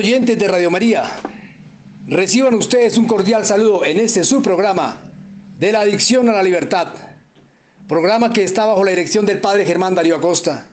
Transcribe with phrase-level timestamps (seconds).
[0.00, 1.04] Oyentes de Radio María,
[2.08, 5.12] reciban ustedes un cordial saludo en este su programa
[5.58, 6.94] de la adicción a la libertad,
[7.86, 10.68] programa que está bajo la dirección del padre Germán Darío Acosta.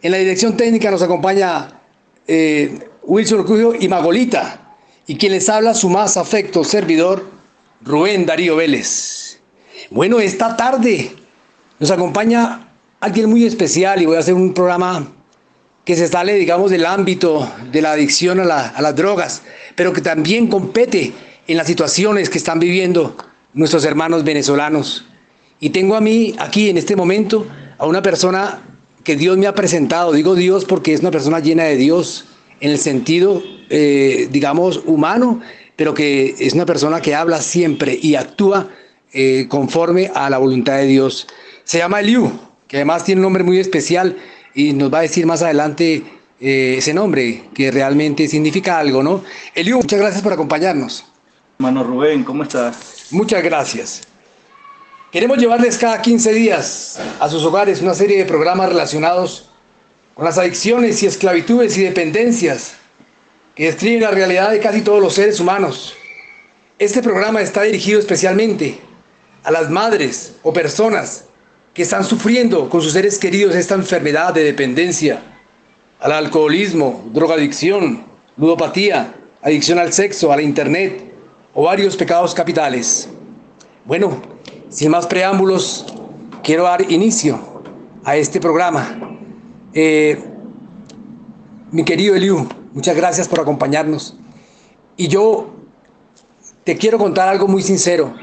[0.00, 1.78] En la dirección técnica nos acompaña
[2.26, 4.76] eh, Wilson Cuyo y Magolita,
[5.06, 7.26] y quien les habla su más afecto servidor,
[7.82, 9.40] Rubén Darío Vélez.
[9.90, 11.12] Bueno, esta tarde
[11.78, 12.66] nos acompaña
[12.98, 15.06] alguien muy especial y voy a hacer un programa
[15.84, 19.42] que se sale, digamos, del ámbito de la adicción a, las drogas,
[19.74, 21.12] pero que también compete
[21.46, 23.16] en las situaciones que están viviendo
[23.52, 25.04] nuestros hermanos venezolanos.
[25.60, 27.46] Y tengo a mí aquí en este momento
[27.78, 28.62] a una persona
[29.02, 30.12] que Dios me ha presentado.
[30.12, 32.24] Digo Dios porque es una persona llena de Dios
[32.60, 35.40] en el sentido, eh, digamos, humano,
[35.76, 38.68] pero que es una persona que habla siempre y actúa
[39.12, 41.26] eh, conforme a la voluntad de Dios.
[41.64, 42.32] Se llama Eliú,
[42.68, 44.16] que además tiene un nombre muy especial
[44.54, 46.04] y nos va a decir más adelante
[46.40, 49.24] eh, ese nombre, que realmente significa algo, ¿no?
[49.54, 51.04] Eliú, muchas gracias por acompañarnos.
[51.58, 53.06] Hermano Rubén, ¿cómo estás?
[53.10, 54.02] Muchas gracias.
[55.12, 59.48] Queremos llevarles cada 15 días a sus hogares una serie de programas relacionados
[60.14, 62.74] con las adicciones y esclavitudes y dependencias
[63.54, 65.94] que describen la realidad de casi todos los seres humanos.
[66.78, 68.80] Este programa está dirigido especialmente
[69.44, 71.26] a las madres o personas
[71.74, 75.20] que están sufriendo con sus seres queridos esta enfermedad de dependencia,
[75.98, 78.04] al alcoholismo, drogadicción,
[78.36, 81.12] ludopatía, adicción al sexo, a la internet
[81.52, 83.08] o varios pecados capitales.
[83.84, 84.22] Bueno,
[84.68, 85.86] sin más preámbulos,
[86.44, 87.62] quiero dar inicio
[88.04, 89.18] a este programa.
[89.72, 90.22] Eh,
[91.72, 94.16] mi querido Eliu, muchas gracias por acompañarnos.
[94.96, 95.52] Y yo
[96.62, 98.14] te quiero contar algo muy sincero.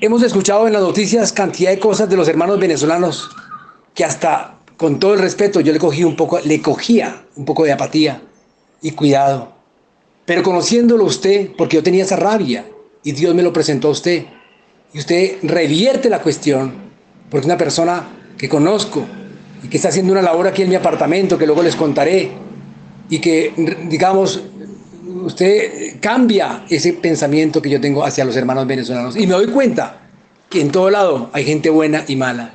[0.00, 3.30] Hemos escuchado en las noticias cantidad de cosas de los hermanos venezolanos
[3.94, 7.64] que hasta con todo el respeto yo le cogí un poco, le cogía un poco
[7.64, 8.22] de apatía
[8.80, 9.54] y cuidado.
[10.24, 12.64] Pero conociéndolo usted, porque yo tenía esa rabia
[13.02, 14.24] y Dios me lo presentó a usted,
[14.92, 16.74] y usted revierte la cuestión,
[17.28, 19.04] porque una persona que conozco
[19.64, 22.30] y que está haciendo una labor aquí en mi apartamento, que luego les contaré,
[23.10, 23.52] y que,
[23.88, 24.44] digamos,
[25.08, 29.16] usted cambia ese pensamiento que yo tengo hacia los hermanos venezolanos.
[29.16, 30.00] Y me doy cuenta
[30.48, 32.54] que en todo lado hay gente buena y mala.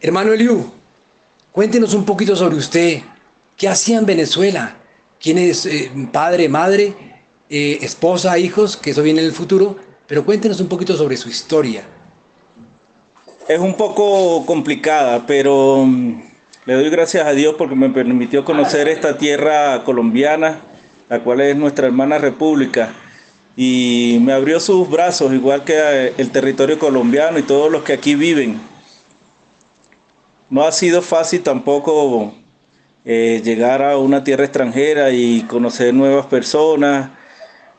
[0.00, 0.70] Hermano Eliú,
[1.52, 3.00] cuéntenos un poquito sobre usted.
[3.56, 4.76] ¿Qué hacía en Venezuela?
[5.20, 6.94] ¿Quién es eh, padre, madre,
[7.50, 8.76] eh, esposa, hijos?
[8.76, 9.76] Que eso viene en el futuro.
[10.06, 11.82] Pero cuéntenos un poquito sobre su historia.
[13.48, 16.22] Es un poco complicada, pero mm,
[16.66, 20.60] le doy gracias a Dios porque me permitió conocer esta tierra colombiana
[21.08, 22.92] la cual es nuestra hermana república,
[23.56, 27.92] y me abrió sus brazos, igual que eh, el territorio colombiano y todos los que
[27.92, 28.60] aquí viven.
[30.48, 32.34] No ha sido fácil tampoco
[33.04, 37.10] eh, llegar a una tierra extranjera y conocer nuevas personas,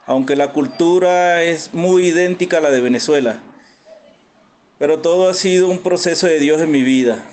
[0.06, 3.42] aunque la cultura es muy idéntica a la de Venezuela.
[4.80, 7.26] Pero todo ha sido un proceso de Dios en mi vida.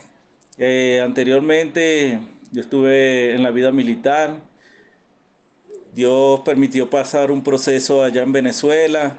[0.58, 2.20] Eh, anteriormente
[2.52, 4.40] yo estuve en la vida militar,
[5.96, 9.16] Dios permitió pasar un proceso allá en Venezuela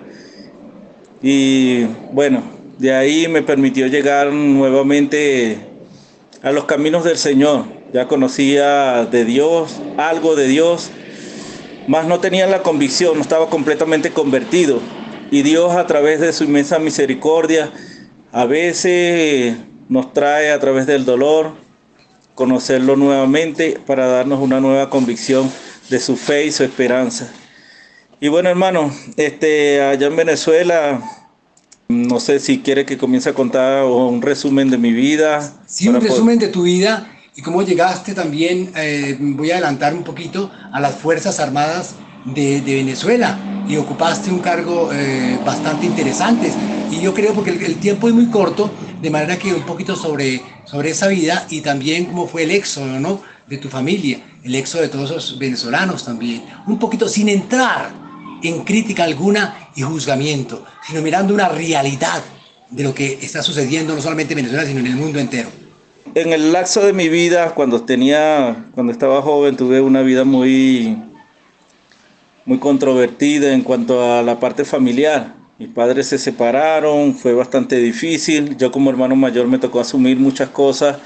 [1.24, 2.44] y bueno,
[2.78, 5.58] de ahí me permitió llegar nuevamente
[6.44, 7.66] a los caminos del Señor.
[7.94, 10.92] Ya conocía de Dios, algo de Dios,
[11.88, 14.80] más no tenía la convicción, no estaba completamente convertido.
[15.32, 17.72] Y Dios a través de su inmensa misericordia,
[18.32, 19.56] a veces
[19.90, 21.54] nos trae a través del dolor,
[22.36, 25.50] conocerlo nuevamente para darnos una nueva convicción
[25.90, 27.32] de su fe y su esperanza.
[28.20, 31.02] Y bueno, hermano, este, allá en Venezuela,
[31.88, 35.54] no sé si quiere que comience a contar un resumen de mi vida.
[35.68, 40.04] Sí, un resumen de tu vida y cómo llegaste también, eh, voy a adelantar un
[40.04, 41.94] poquito, a las Fuerzas Armadas
[42.26, 43.38] de, Venezuela
[43.70, 46.52] y ocupaste un cargo eh, bastante interesante.
[46.90, 48.72] Y yo creo porque el, tiempo es muy corto,
[49.02, 53.00] de manera que un poquito sobre, sobre esa vida y también cómo fue el éxodo,
[53.00, 53.22] ¿no?
[53.48, 57.92] De tu familia, el éxodo de todos los venezolanos también, un poquito sin entrar
[58.44, 62.24] en crítica alguna y juzgamiento, sino mirando una realidad
[62.70, 65.50] de lo que está sucediendo no solamente en Venezuela, sino en el mundo entero.
[66.14, 70.98] En el lapso de mi vida, cuando tenía, cuando estaba joven, tuve una vida muy,
[72.46, 75.36] muy controvertida en cuanto a la parte familiar.
[75.60, 78.58] Mis padres se separaron, fue bastante difícil.
[78.58, 80.98] Yo como hermano mayor me tocó asumir muchas cosas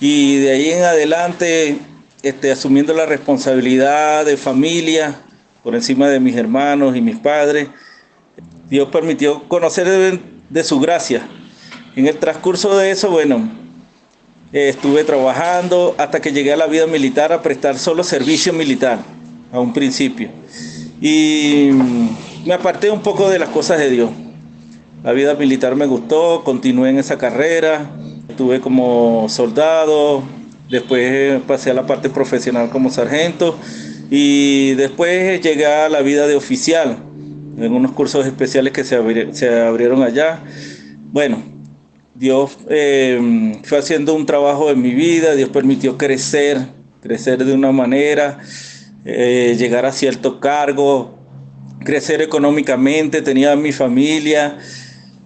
[0.00, 1.78] y de ahí en adelante,
[2.22, 5.20] este, asumiendo la responsabilidad de familia
[5.62, 7.68] por encima de mis hermanos y mis padres,
[8.70, 11.26] Dios permitió conocer de, su gracia.
[11.96, 13.50] En el transcurso de eso, bueno,
[14.52, 18.98] estuve trabajando hasta que llegué a la vida militar a prestar solo servicio militar.
[19.50, 20.28] a un principio.
[21.00, 21.70] Y
[22.44, 24.10] me aparté un poco de las cosas de Dios.
[25.02, 27.90] La vida militar me gustó, continué en esa carrera,
[28.38, 30.22] estuve como soldado,
[30.70, 33.58] después pasé a la parte profesional como sargento
[34.12, 36.98] y después llegué a la vida de oficial
[37.58, 40.44] en unos cursos especiales que se, abrieron allá.
[41.10, 41.42] Bueno,
[42.14, 46.60] Dios eh, fue haciendo un trabajo en mi vida, Dios permitió crecer,
[47.02, 48.38] crecer de una manera,
[49.04, 51.18] eh, llegar a cierto cargo,
[51.80, 54.58] crecer económicamente, tenía mi familia,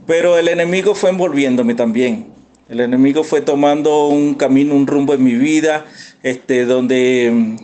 [0.06, 2.31] pero el enemigo fue envolviéndome también.
[2.73, 5.85] El enemigo fue tomando un camino, un rumbo en mi vida,
[6.23, 7.59] este, donde,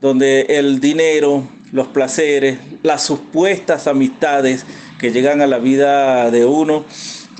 [0.00, 1.42] donde el dinero,
[1.72, 4.64] los placeres, las supuestas amistades
[5.00, 6.84] que llegan a la vida de uno,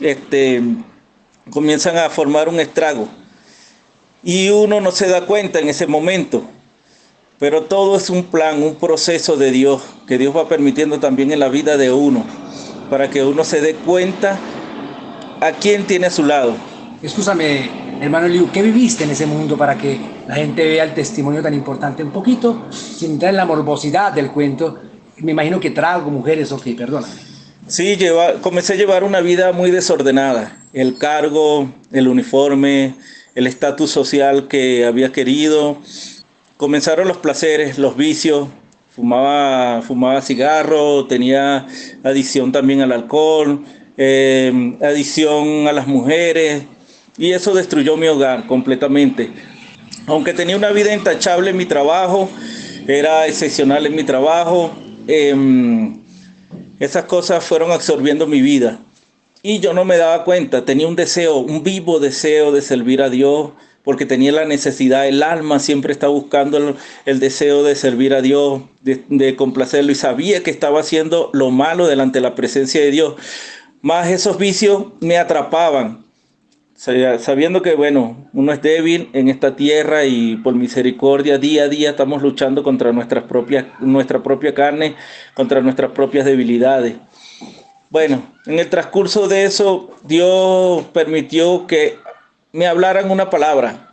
[0.01, 0.61] este,
[1.51, 3.07] comienzan a formar un estrago.
[4.25, 6.43] Y uno no se da cuenta en ese momento.
[7.39, 11.39] Pero todo es un plan, un proceso de Dios, que Dios va permitiendo también en
[11.39, 12.25] la vida de uno,
[12.91, 14.37] para que uno se dé cuenta
[15.41, 16.74] a quién tiene a su lado.
[17.05, 17.69] Escúchame,
[18.01, 21.53] hermano Liu, ¿qué viviste en ese mundo para que la gente vea el testimonio tan
[21.53, 22.03] importante?
[22.03, 24.81] Un poquito, sin entrar en la morbosidad del cuento,
[25.19, 27.13] me imagino que trago, mujeres, ok, perdóname.
[27.67, 30.57] Sí, lleva, comencé a llevar una vida muy desordenada.
[30.73, 32.95] El cargo, el uniforme,
[33.35, 35.77] el estatus social que había querido.
[36.57, 38.49] Comenzaron los placeres, los vicios.
[38.97, 41.67] Fumaba, fumaba cigarro, tenía
[42.03, 43.63] adicción también al alcohol,
[43.99, 46.63] em, adicción a las mujeres.
[47.17, 49.31] Y eso destruyó mi hogar completamente.
[50.07, 52.29] Aunque tenía una vida intachable en mi trabajo,
[52.87, 54.73] era excepcional en mi trabajo.
[55.07, 55.93] Eh,
[56.81, 58.81] esas cosas fueron absorbiendo mi vida.
[59.43, 63.11] Y yo no me daba cuenta, tenía un deseo, un vivo deseo de servir a
[63.11, 63.51] Dios,
[63.83, 68.63] porque tenía la necesidad, el alma siempre está buscando el, deseo de servir a Dios,
[68.81, 72.91] de, de, complacerlo, y sabía que estaba haciendo lo malo delante de la presencia de
[72.91, 73.15] Dios.
[73.83, 76.04] Más esos vicios me atrapaban,
[76.77, 81.91] sabiendo que, bueno, uno es débil en esta tierra y por misericordia día a día
[81.91, 84.97] estamos luchando contra nuestras propias, nuestra propia carne,
[85.35, 86.97] contra nuestras propias debilidades.
[87.91, 91.97] Bueno, en el transcurso de eso, Dios permitió que
[92.53, 93.93] me hablaran una palabra.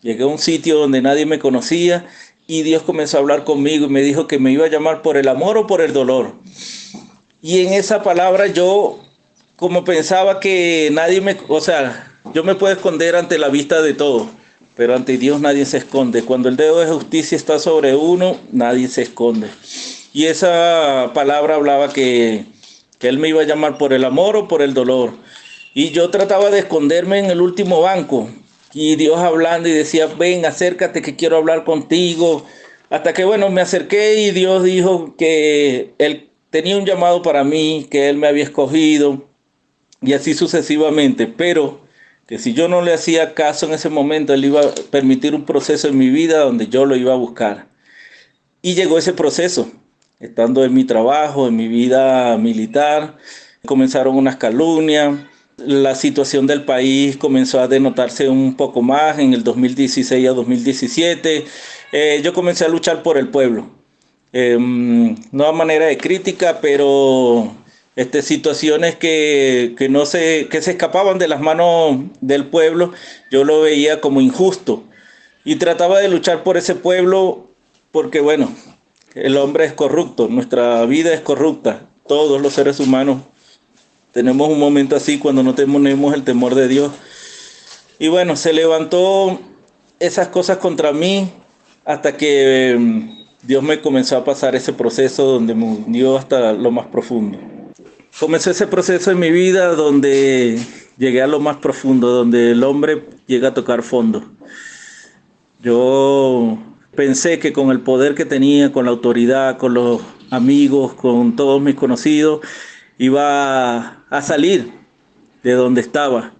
[0.00, 2.06] Llegué a un sitio donde nadie me conocía
[2.46, 5.16] y Dios comenzó a hablar conmigo y me dijo que me iba a llamar por
[5.16, 6.34] el amor o por el dolor.
[7.40, 9.00] Y en esa palabra yo,
[9.56, 13.94] como pensaba que nadie me, o sea, yo me puedo esconder ante la vista de
[13.94, 14.28] todos,
[14.74, 16.22] pero ante Dios nadie se esconde.
[16.22, 19.48] Cuando el dedo de justicia está sobre uno, nadie se esconde.
[20.14, 22.46] Y esa palabra hablaba que,
[22.98, 25.14] que Él me iba a llamar por el amor o por el dolor.
[25.74, 28.28] Y yo trataba de esconderme en el último banco.
[28.74, 32.46] Y Dios hablando y decía, ven, acércate que quiero hablar contigo.
[32.88, 37.86] Hasta que, bueno, me acerqué y Dios dijo que Él tenía un llamado para mí,
[37.90, 39.28] que Él me había escogido.
[40.00, 41.26] Y así sucesivamente.
[41.26, 41.82] Pero
[42.32, 45.44] que si yo no le hacía caso en ese momento, él iba a permitir un
[45.44, 47.66] proceso en mi vida donde yo lo iba a buscar.
[48.62, 49.70] Y llegó ese proceso,
[50.18, 53.18] estando en mi trabajo, en mi vida militar,
[53.66, 55.14] comenzaron unas calumnias,
[55.58, 61.44] la situación del país comenzó a denotarse un poco más en el 2016 a 2017.
[61.92, 63.68] Eh, yo comencé a luchar por el pueblo.
[64.32, 67.54] Em, no a manera de crítica, pero
[67.96, 72.92] este, situaciones que, no se, que se escapaban de las manos del pueblo,
[73.30, 74.84] yo lo veía como injusto
[75.44, 77.50] y trataba de luchar por ese pueblo
[77.90, 78.52] porque, bueno,
[79.14, 83.18] el hombre es corrupto, nuestra vida es corrupta, todos los seres humanos
[84.12, 86.92] tenemos un momento así cuando no tenemos el temor de Dios.
[87.98, 89.40] Y bueno, se levantó
[90.00, 91.32] esas cosas contra mí
[91.84, 96.70] hasta que mm, Dios me comenzó a pasar ese proceso donde me hundió hasta lo
[96.70, 97.38] más profundo
[98.18, 100.58] comenzó ese proceso en mi vida donde
[100.98, 104.24] llegué a lo más profundo, donde el hombre llega a tocar fondo.
[105.62, 106.58] Yo
[106.94, 110.00] pensé que con el poder que tenía, con la autoridad, con los
[110.30, 112.40] amigos, con todos mis conocidos,
[112.98, 114.72] iba a salir
[115.42, 116.32] de donde estaba.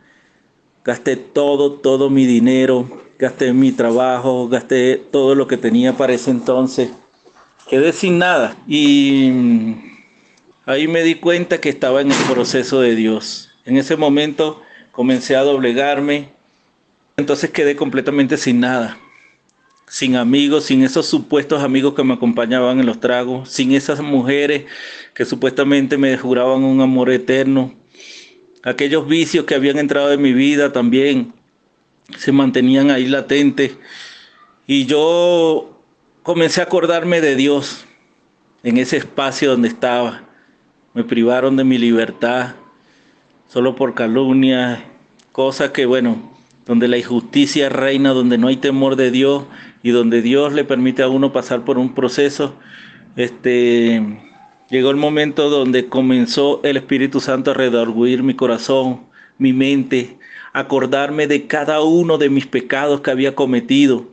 [0.85, 6.31] Gasté todo, todo mi dinero, gasté mi trabajo, gasté todo lo que tenía para ese
[6.31, 6.91] entonces.
[7.69, 9.92] Quedé sin nada y
[10.65, 13.51] Ahí me di cuenta que estaba en el proceso de Dios.
[13.65, 16.29] En ese momento comencé a doblegarme,
[17.17, 18.97] entonces quedé completamente sin nada,
[19.89, 24.67] sin amigos, sin esos supuestos amigos que me acompañaban en los tragos, sin esas mujeres
[25.15, 27.75] que supuestamente me juraban un amor eterno.
[28.63, 31.33] Aquellos vicios que habían entrado en mi vida también
[32.17, 33.77] se mantenían ahí latentes.
[34.69, 35.83] Y yo
[36.23, 37.85] comencé a acordarme de Dios
[38.63, 40.29] en ese espacio donde estaba.
[40.95, 42.55] Me privaron de mi libertad
[43.49, 44.85] solo por calumnia,
[45.33, 46.33] cosas que, bueno,
[46.67, 49.45] donde la injusticia reina, donde no hay temor de Dios
[49.83, 52.55] y donde Dios le permite a uno pasar por un proceso,
[53.17, 54.03] este,
[54.71, 59.01] llegó el momento donde comenzó el Espíritu Santo a redarguir mi corazón,
[59.39, 60.19] mi mente,
[60.53, 64.09] acordarme de cada uno de mis pecados que había cometido.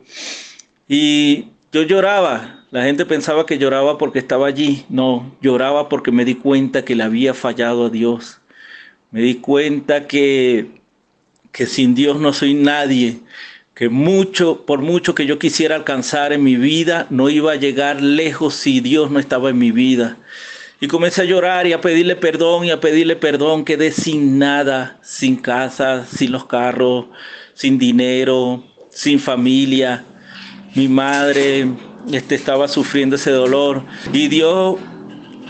[0.88, 6.24] Y yo lloraba, la gente pensaba que lloraba porque estaba allí, no, lloraba porque me
[6.24, 8.40] di cuenta que le había fallado a Dios.
[9.10, 10.80] Me di cuenta que,
[11.50, 13.18] que sin Dios no soy nadie,
[13.74, 18.00] que mucho, por mucho que yo quisiera alcanzar en mi vida, no iba a llegar
[18.00, 20.16] lejos si Dios no estaba en mi vida.
[20.80, 23.64] Y comencé a llorar y a pedirle perdón y a pedirle perdón.
[23.64, 27.06] Quedé sin nada, sin casa, sin los carros,
[27.52, 30.04] sin dinero, sin familia.
[30.74, 31.68] Mi madre
[32.12, 33.82] este, estaba sufriendo ese dolor.
[34.12, 34.76] Y Dios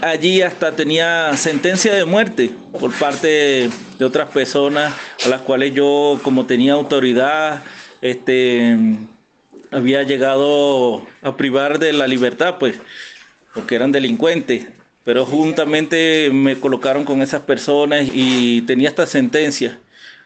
[0.01, 6.19] allí hasta tenía sentencia de muerte por parte de otras personas a las cuales yo,
[6.23, 7.63] como tenía autoridad,
[8.01, 8.77] este,
[9.71, 12.77] había llegado a privar de la libertad, pues,
[13.53, 14.69] porque eran delincuentes
[15.05, 19.79] pero juntamente me colocaron con esas personas y tenía esta sentencia.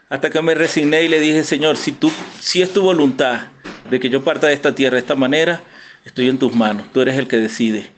[0.09, 3.49] Hasta que me resigné y le dije, Señor, si, tú, si es tu voluntad
[3.89, 5.63] de que yo parta de esta tierra de esta manera,
[6.05, 7.91] estoy en tus manos, tú eres el que decide.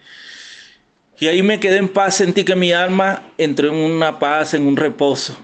[1.18, 4.66] Y ahí me quedé en paz, sentí que mi alma entró en una paz, en
[4.66, 5.36] un reposo.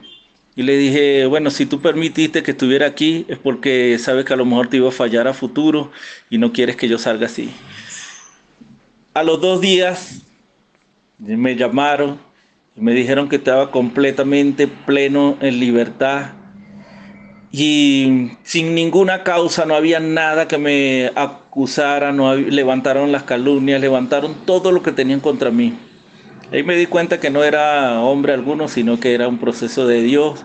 [0.55, 4.37] Y le dije, bueno, si tú permitiste que estuviera aquí es porque sabes que a
[4.37, 5.91] lo mejor te iba a fallar a futuro
[6.29, 7.51] y no quieres que yo salga así.
[9.15, 10.21] A los dos días
[11.19, 12.21] me llamaron
[12.77, 16.33] y me dijeron que estaba completamente pleno en libertad
[17.53, 24.47] y sin ninguna causa, no había nada que me acusara, no levantaron las calumnias, levantaron
[24.47, 25.75] todo lo que tenían contra mí.
[26.51, 30.03] Ahí me di cuenta que no era hombre alguno, sino que era un proceso de
[30.03, 30.45] Dios.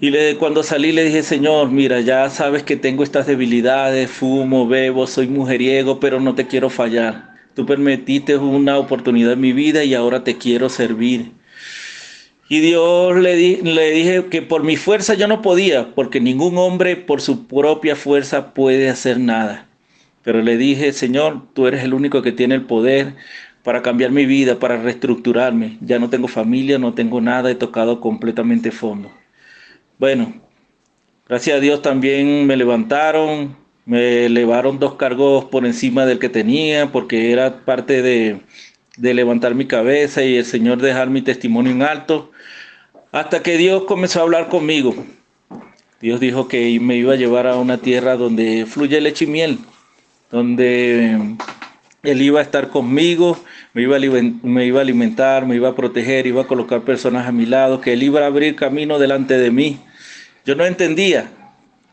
[0.00, 5.06] Y cuando salí le dije, Señor, mira, ya sabes que tengo estas debilidades, fumo, bebo,
[5.06, 7.34] soy mujeriego, pero no te quiero fallar.
[7.54, 11.32] Tú permitiste una oportunidad en mi vida y ahora te quiero servir.
[12.48, 16.96] Y Dios le, le dije que por mi fuerza yo no podía, porque ningún hombre
[16.96, 19.66] por su propia fuerza puede hacer nada.
[20.22, 23.14] Pero le dije, Señor, tú eres el único que tiene el poder
[23.62, 25.78] para cambiar mi vida, para reestructurarme.
[25.80, 29.10] Ya no tengo familia, no tengo nada, he tocado completamente fondo.
[29.98, 30.34] Bueno,
[31.28, 36.90] gracias a Dios también me levantaron, me elevaron dos cargos por encima del que tenía
[36.92, 38.40] porque era parte de,
[38.98, 42.30] levantar mi cabeza y el Señor dejar mi testimonio en alto.
[43.14, 44.92] Hasta que Dios comenzó a hablar conmigo.
[46.00, 49.58] Dios dijo que me iba a llevar a una tierra donde fluye leche y miel,
[50.32, 51.36] donde
[52.02, 53.38] Él iba a estar conmigo,
[53.72, 57.30] me iba, a iba a alimentar, me iba a proteger, iba a colocar personas a
[57.30, 59.78] mi lado, que Él iba a abrir camino delante de mí.
[60.44, 61.30] Yo no entendía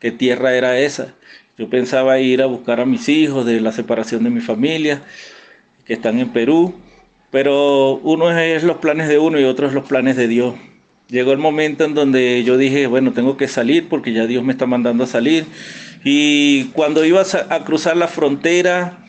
[0.00, 1.14] qué tierra era esa.
[1.56, 5.02] Yo pensaba ir a buscar a mis hijos de la separación de mi familia,
[5.84, 6.74] que están en Perú,
[7.30, 10.54] pero uno es los planes de uno y otro es los planes de Dios.
[11.12, 14.52] Llegó el momento en donde yo dije, bueno, tengo que salir porque ya Dios me
[14.52, 15.44] está mandando a salir.
[16.04, 19.04] Y cuando iba a cruzar la frontera,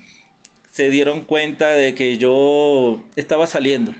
[0.70, 3.96] se dieron cuenta de que yo estaba saliendo.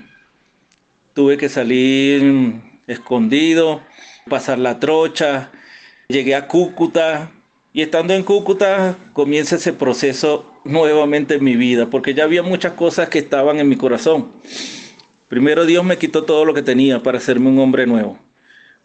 [1.14, 3.80] Tuve que salir escondido,
[4.28, 5.50] pasar la trocha.
[6.06, 7.32] Llegué a Cúcuta,
[7.72, 12.74] y estando en Cúcuta comienza ese proceso nuevamente en mi vida, porque ya había muchas
[12.74, 14.28] cosas que estaban en mi corazón.
[15.34, 18.20] Primero Dios me quitó todo lo que tenía para hacerme un hombre nuevo.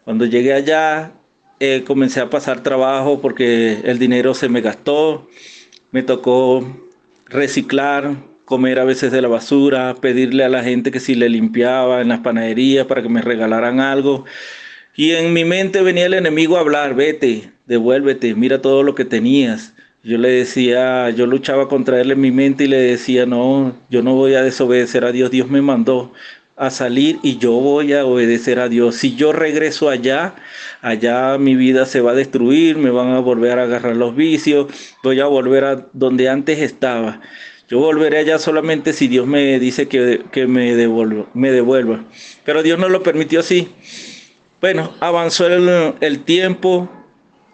[0.02, 1.12] Cuando llegué allá
[1.60, 5.28] eh, comencé a pasar trabajo porque el dinero se me gastó,
[5.92, 6.90] me tocó
[7.26, 8.16] reciclar,
[8.46, 12.08] comer a veces de la basura, pedirle a la gente que si le limpiaba en
[12.08, 14.24] las panaderías para que me regalaran algo.
[14.96, 19.04] Y en mi mente venía el enemigo a hablar, vete, devuélvete, mira todo lo que
[19.04, 19.72] tenías.
[20.02, 24.02] Yo le decía, yo luchaba contra él en mi mente y le decía, no, yo
[24.02, 26.12] no voy a desobedecer a Dios, Dios me mandó
[26.60, 28.96] a salir y yo voy a obedecer a Dios.
[28.96, 30.34] Si yo regreso allá,
[30.82, 34.66] allá mi vida se va a destruir, me van a volver a agarrar los vicios,
[35.02, 37.22] voy a volver a donde antes estaba.
[37.70, 42.04] Yo volveré allá solamente si Dios me dice que, me, devuelva, me devuelva.
[42.44, 43.68] Pero Dios no lo permitió así.
[44.60, 46.90] Bueno, avanzó el, tiempo,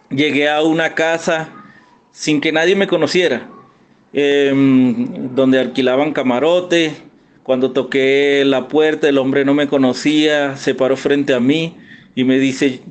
[0.09, 1.49] llegué a una casa
[2.11, 3.49] sin que nadie me conociera,
[4.11, 7.06] em, donde alquilaban camarote.
[7.47, 11.77] Cuando toqué la puerta, el hombre no me conocía, se paró frente a mí
[12.13, 12.81] y me dice,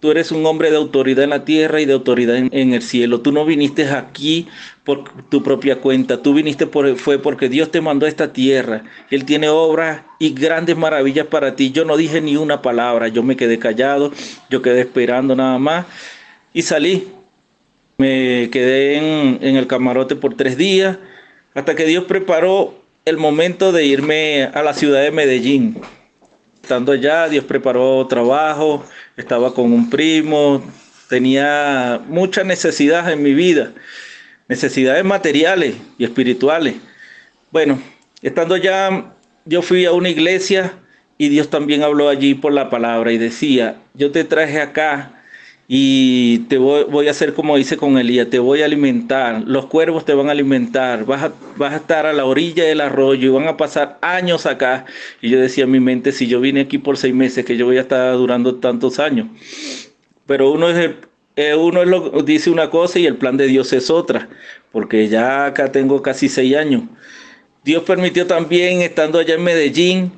[0.00, 3.20] Tú eres un hombre de autoridad en la tierra y de autoridad en, el cielo.
[3.20, 4.48] Tú no viniste aquí
[4.82, 6.22] por tu propia cuenta.
[6.22, 8.84] Tú viniste por, fue porque Dios te mandó a esta tierra.
[9.10, 11.70] Él tiene obras y grandes maravillas para ti.
[11.72, 13.08] Yo no dije ni una palabra.
[13.08, 14.10] Yo me quedé callado.
[14.48, 15.84] Yo quedé esperando nada más.
[16.54, 17.08] Y salí.
[17.98, 20.96] Me quedé en, en el camarote por tres días.
[21.52, 25.80] Hasta que Dios preparó el momento de irme a la ciudad de Medellín.
[26.62, 28.84] Estando allá, Dios preparó trabajo
[29.18, 30.62] estaba con un primo,
[31.08, 33.72] tenía muchas necesidades en mi vida,
[34.46, 36.76] necesidades materiales y espirituales.
[37.50, 37.82] Bueno,
[38.22, 39.12] estando allá,
[39.44, 40.74] yo fui a una iglesia
[41.18, 45.17] y Dios también habló allí por la palabra y decía, yo te traje acá
[45.70, 50.06] y te voy, a hacer como dice con Elías, te voy a alimentar, los cuervos
[50.06, 53.32] te van a alimentar, vas a, vas a estar a la orilla del arroyo y
[53.32, 54.86] van a pasar años acá.
[55.20, 57.66] Y yo decía en mi mente, si yo vine aquí por seis meses, que yo
[57.66, 59.28] voy a estar durando tantos años.
[60.24, 60.90] Pero uno es
[61.36, 61.84] eh, uno
[62.22, 64.28] dice una cosa y el plan de Dios es otra,
[64.72, 66.84] porque ya acá tengo casi seis años.
[67.62, 70.12] Dios permitió también, estando allá en Medellín,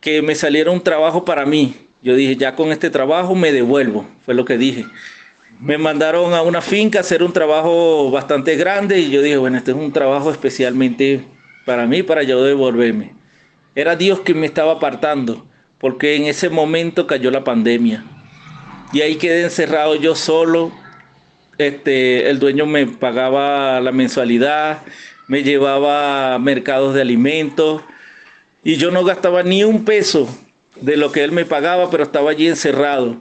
[0.00, 4.06] que me saliera un trabajo para mí, yo dije, ya con este trabajo me devuelvo,
[4.24, 4.84] fue lo que dije.
[5.60, 9.56] Me mandaron a una finca a hacer un trabajo bastante grande y yo dije, bueno,
[9.56, 11.24] este es un trabajo especialmente
[11.64, 13.14] para mí, para yo devolverme.
[13.74, 15.46] Era Dios que me estaba apartando,
[15.78, 18.04] porque en ese momento cayó la pandemia.
[18.92, 20.72] Y ahí quedé encerrado yo solo.
[21.58, 24.82] Este, el dueño me pagaba la mensualidad,
[25.26, 27.82] me llevaba mercados de alimentos
[28.62, 30.28] y yo no gastaba ni un peso
[30.80, 33.16] de lo que él me pagaba, pero estaba allí encerrado.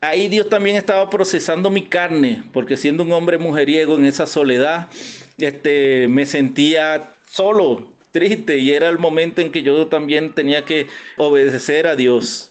[0.00, 4.88] Ahí Dios también estaba procesando mi carne, porque siendo un hombre mujeriego en esa soledad,
[5.36, 10.86] este, me sentía solo, triste, y era el momento en que yo también tenía que
[11.16, 12.50] obedecer a Dios.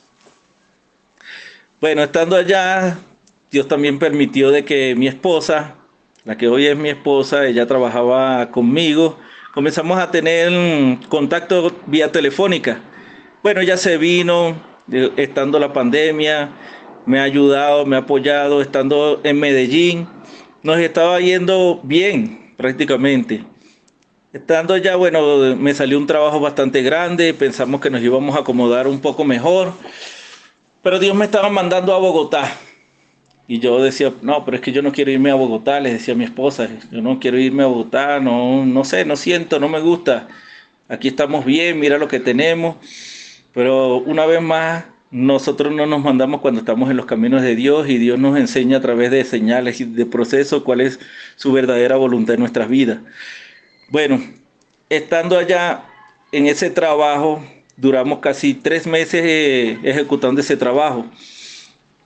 [1.81, 2.99] Bueno, estando allá,
[3.51, 5.75] Dios también permitió de que mi esposa,
[6.25, 9.17] la que hoy es mi esposa, ella trabajaba conmigo,
[9.53, 10.51] comenzamos a tener
[11.09, 12.81] contacto vía telefónica.
[13.41, 16.51] Bueno, ya se vino, eh, estando la pandemia,
[17.05, 20.09] me ha ayudado, me ha apoyado, estando en Medellín,
[20.61, 23.45] nos estaba yendo bien prácticamente.
[24.33, 28.89] Estando allá, bueno, me salió un trabajo bastante grande, pensamos que nos íbamos a acomodar
[28.89, 29.71] un poco mejor,
[30.83, 32.57] pero Dios me estaba mandando a Bogotá.
[33.47, 36.13] Y yo decía, no, pero es que yo no quiero irme a Bogotá, les decía
[36.13, 39.69] a mi esposa, yo no quiero irme a Bogotá, no, no sé, no siento, no
[39.69, 40.27] me gusta.
[40.89, 42.75] Aquí estamos bien, mira lo que tenemos.
[43.53, 47.89] Pero una vez más, nosotros no nos mandamos cuando estamos en los caminos de Dios
[47.89, 50.99] y Dios nos enseña a través de señales y de procesos cuál es
[51.35, 52.99] su verdadera voluntad en nuestras vidas.
[53.89, 54.21] Bueno,
[54.89, 55.83] estando allá
[56.31, 57.43] en ese trabajo,
[57.75, 61.07] duramos casi tres meses eh, ejecutando ese trabajo.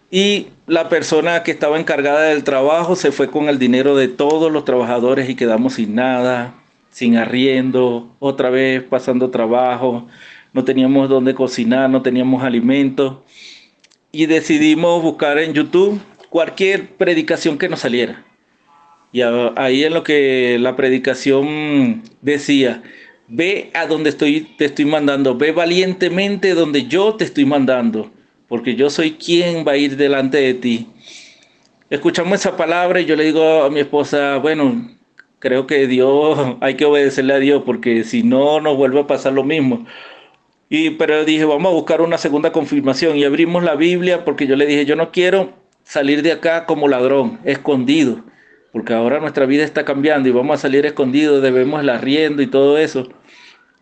[0.10, 4.52] Y la persona que estaba encargada del trabajo se fue con el dinero de todos
[4.52, 6.54] los trabajadores y quedamos sin nada,
[6.92, 10.08] sin arriendo, otra vez pasando trabajo
[10.54, 13.18] no teníamos dónde cocinar, no teníamos alimentos
[14.12, 18.24] y decidimos buscar en YouTube cualquier predicación que nos saliera.
[19.12, 22.82] Y ahí en lo que la predicación decía,
[23.28, 28.12] ve a donde estoy, te estoy mandando, ve valientemente donde yo te estoy mandando,
[28.48, 30.88] porque yo soy quien va a ir delante de ti.
[31.90, 34.90] Escuchamos esa palabra y yo le digo a mi esposa, bueno,
[35.38, 39.34] creo que Dios, hay que obedecerle a Dios, porque si no nos vuelve a pasar
[39.34, 39.86] lo mismo.
[40.70, 44.56] Y, pero dije, vamos a buscar una segunda confirmación y abrimos la Biblia porque yo
[44.56, 48.22] le dije, yo no quiero salir de acá como ladrón, escondido,
[48.72, 52.48] porque ahora nuestra vida está cambiando y vamos a salir escondidos, debemos la arriendo y
[52.48, 53.10] todo eso.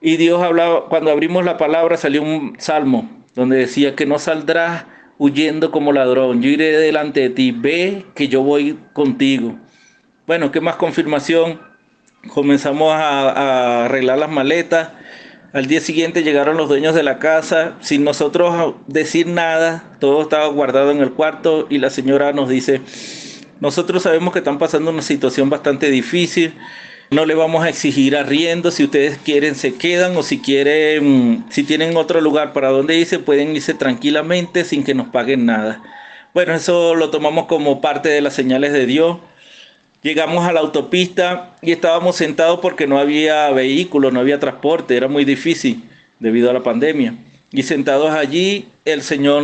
[0.01, 4.85] Y Dios hablaba, cuando abrimos la palabra salió un salmo donde decía que no saldrás
[5.17, 9.57] huyendo como ladrón, yo iré delante de ti, ve que yo voy contigo.
[10.25, 11.61] Bueno, ¿qué más confirmación?
[12.33, 14.89] Comenzamos a arreglar las maletas
[15.53, 20.47] al día siguiente llegaron los dueños de la casa sin nosotros decir nada, todo estaba
[20.47, 22.81] guardado en el cuarto y la señora nos dice,
[23.59, 26.53] nosotros sabemos que están pasando una situación bastante difícil,
[27.09, 31.63] no le vamos a exigir arriendo, si ustedes quieren se quedan o si quieren, si
[31.63, 35.81] tienen otro lugar para donde irse, pueden irse tranquilamente sin que nos paguen nada.
[36.33, 39.17] Bueno, eso lo tomamos como parte de las señales de Dios.
[40.01, 45.07] Llegamos a la autopista y estábamos sentados porque no había vehículo, no había transporte, era
[45.07, 45.83] muy difícil
[46.19, 47.15] debido a la pandemia.
[47.51, 49.43] Y sentados allí, el Señor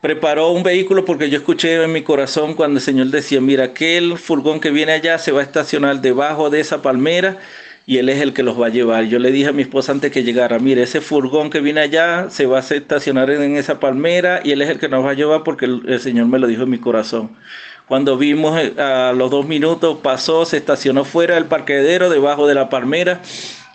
[0.00, 4.18] preparó un vehículo porque yo escuché en mi corazón cuando el Señor decía, mira, aquel
[4.18, 7.38] furgón que viene allá se va a estacionar debajo de esa palmera
[7.86, 9.04] y él es el que los va a llevar.
[9.04, 12.30] Yo le dije a mi esposa antes que llegara, mire, ese furgón que viene allá
[12.30, 15.14] se va a estacionar en esa palmera y él es el que nos va a
[15.14, 17.36] llevar porque el, Señor me lo dijo en mi corazón.
[17.90, 22.54] Cuando vimos eh, a los dos minutos, pasó, se estacionó fuera del parquedero, debajo de
[22.54, 23.20] la palmera,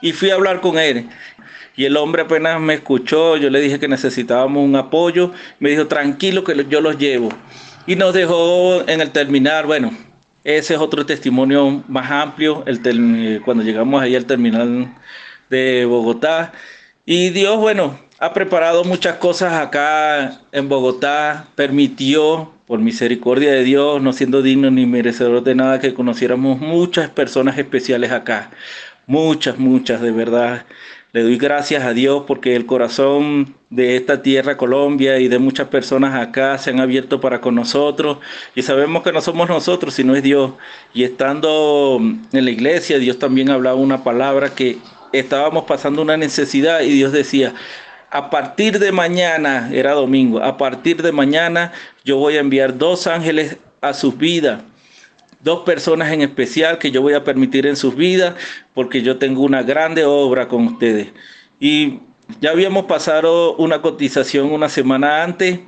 [0.01, 1.10] y fui a hablar con él.
[1.75, 5.88] Y el hombre apenas me escuchó, yo le dije que necesitábamos un apoyo, me dijo,
[5.88, 7.28] tranquilo que yo los llevo.
[7.88, 9.91] Y nos dejó en el terminal, bueno,
[10.45, 14.95] ese es otro testimonio más amplio, el cuando llegamos ahí al terminal
[15.49, 16.54] de Bogotá.
[17.06, 24.01] Y Dios, bueno, ha preparado muchas cosas acá en Bogotá, permitió, por misericordia de Dios,
[24.01, 28.51] no siendo digno ni merecedor de nada, que conociéramos muchas personas especiales acá.
[29.08, 30.65] Muchas, muchas, de verdad.
[31.12, 35.69] Le doy gracias a Dios porque el corazón de esta tierra, Colombia, y de muchas
[35.69, 38.17] personas acá se han abierto para con nosotros.
[38.56, 40.51] Y sabemos que no somos nosotros, sino es Dios.
[40.93, 44.78] Y estando en la iglesia, Dios también hablaba una palabra que
[45.13, 47.54] estábamos pasando una necesidad y Dios decía,
[48.15, 51.73] a partir de mañana, era domingo, a partir de mañana
[52.06, 54.62] yo voy a enviar dos ángeles a sus vidas
[55.45, 58.34] dos personas en especial que yo voy a permitir en sus vidas
[58.73, 61.10] porque yo tengo una grande obra con ustedes.
[61.60, 61.99] Y
[62.41, 65.60] ya habíamos pasado una cotización una semana antes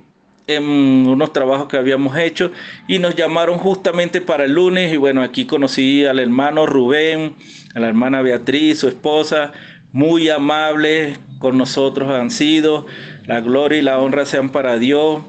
[0.47, 2.51] en unos trabajos que habíamos hecho
[2.87, 7.35] y nos llamaron justamente para el lunes y bueno, aquí conocí al hermano Rubén,
[7.75, 9.51] a la hermana Beatriz, su esposa,
[9.91, 12.85] muy amables con nosotros han sido,
[13.25, 15.21] la gloria y la honra sean para Dios,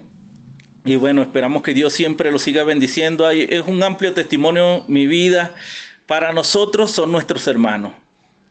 [0.89, 3.29] y bueno, esperamos que Dios siempre lo siga bendiciendo.
[3.29, 5.55] Es un amplio testimonio mi vida.
[6.07, 7.93] Para nosotros son nuestros hermanos.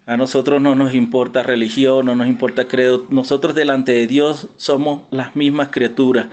[0.06, 3.08] A nosotros no nos importa religión, no nos importa credo.
[3.10, 6.28] Nosotros delante de Dios somos las mismas criaturas.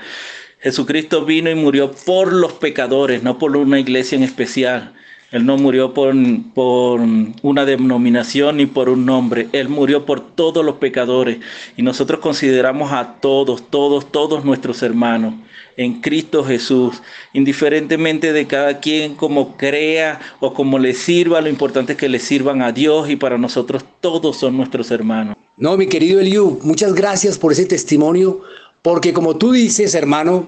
[0.60, 4.92] Jesucristo vino y murió por los pecadores, no por una iglesia en especial.
[5.34, 6.14] Él no murió por,
[6.54, 7.00] por,
[7.42, 9.48] una denominación ni por un nombre.
[9.50, 11.38] Él murió por todos los pecadores.
[11.76, 15.34] Y nosotros consideramos a todos, todos, todos nuestros hermanos
[15.76, 21.94] en Cristo Jesús, indiferentemente de cada quien como crea o como le sirva, lo importante
[21.94, 25.36] es que le sirvan a Dios y para nosotros todos son nuestros hermanos.
[25.56, 28.42] No, mi querido Eliú, muchas gracias por ese testimonio,
[28.82, 30.46] porque como tú dices, hermano,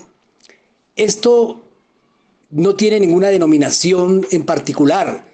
[0.94, 1.65] esto
[2.50, 5.24] no tiene ninguna denominación en particular.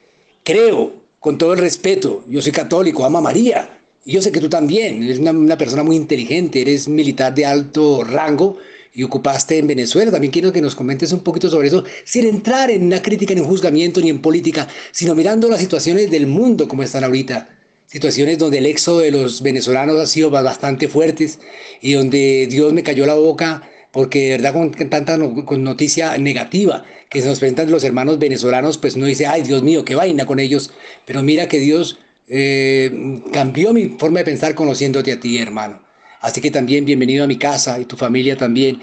[0.44, 4.40] Creo, con todo el respeto, yo soy católico, ama a María, y yo sé que
[4.40, 8.58] tú también, eres una, una persona muy inteligente, eres militar de alto rango,
[8.94, 10.10] y ocupaste en Venezuela.
[10.10, 13.40] También quiero que nos comentes un poquito sobre eso, sin entrar en una crítica, ni
[13.40, 17.58] un juzgamiento, ni en política, sino mirando las situaciones del mundo como están ahorita.
[17.86, 21.38] Situaciones donde el éxodo de los venezolanos ha sido bastante fuertes
[21.80, 26.84] y donde Dios me cayó la boca porque de verdad con tanta con noticia negativa
[27.10, 30.26] que se nos presentan los hermanos venezolanos, pues no dice, ay Dios mío, qué vaina
[30.26, 30.72] con ellos,
[31.06, 35.82] pero mira que Dios eh, cambió mi forma de pensar conociéndote a ti, hermano.
[36.20, 38.80] Así que también bienvenido a mi casa y tu familia también.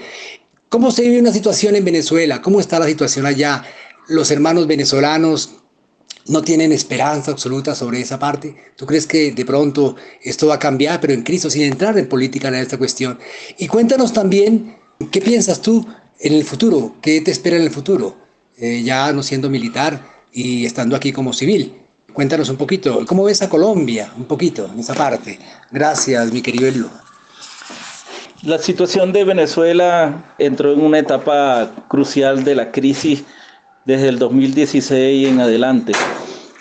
[0.68, 2.42] ¿Cómo se vive una situación en Venezuela?
[2.42, 3.64] ¿Cómo está la situación allá?
[4.08, 5.56] Los hermanos venezolanos
[6.28, 8.56] no tienen esperanza absoluta sobre esa parte.
[8.76, 12.08] ¿Tú crees que de pronto esto va a cambiar, pero en Cristo, sin entrar en
[12.08, 13.18] política en esta cuestión?
[13.58, 14.76] Y cuéntanos también,
[15.08, 15.86] ¿qué piensas tú
[16.20, 16.96] en el futuro?
[17.02, 18.16] ¿Qué te espera en el futuro?
[18.58, 21.74] Eh, ya no siendo militar y estando aquí como civil.
[22.14, 24.12] Cuéntanos un poquito, ¿cómo ves a Colombia?
[24.18, 25.40] Un poquito, en esa parte.
[25.72, 26.90] Gracias, mi querido Elu.
[28.44, 33.24] La situación de Venezuela entró en una etapa crucial de la crisis
[33.86, 35.94] desde el 2016 en adelante.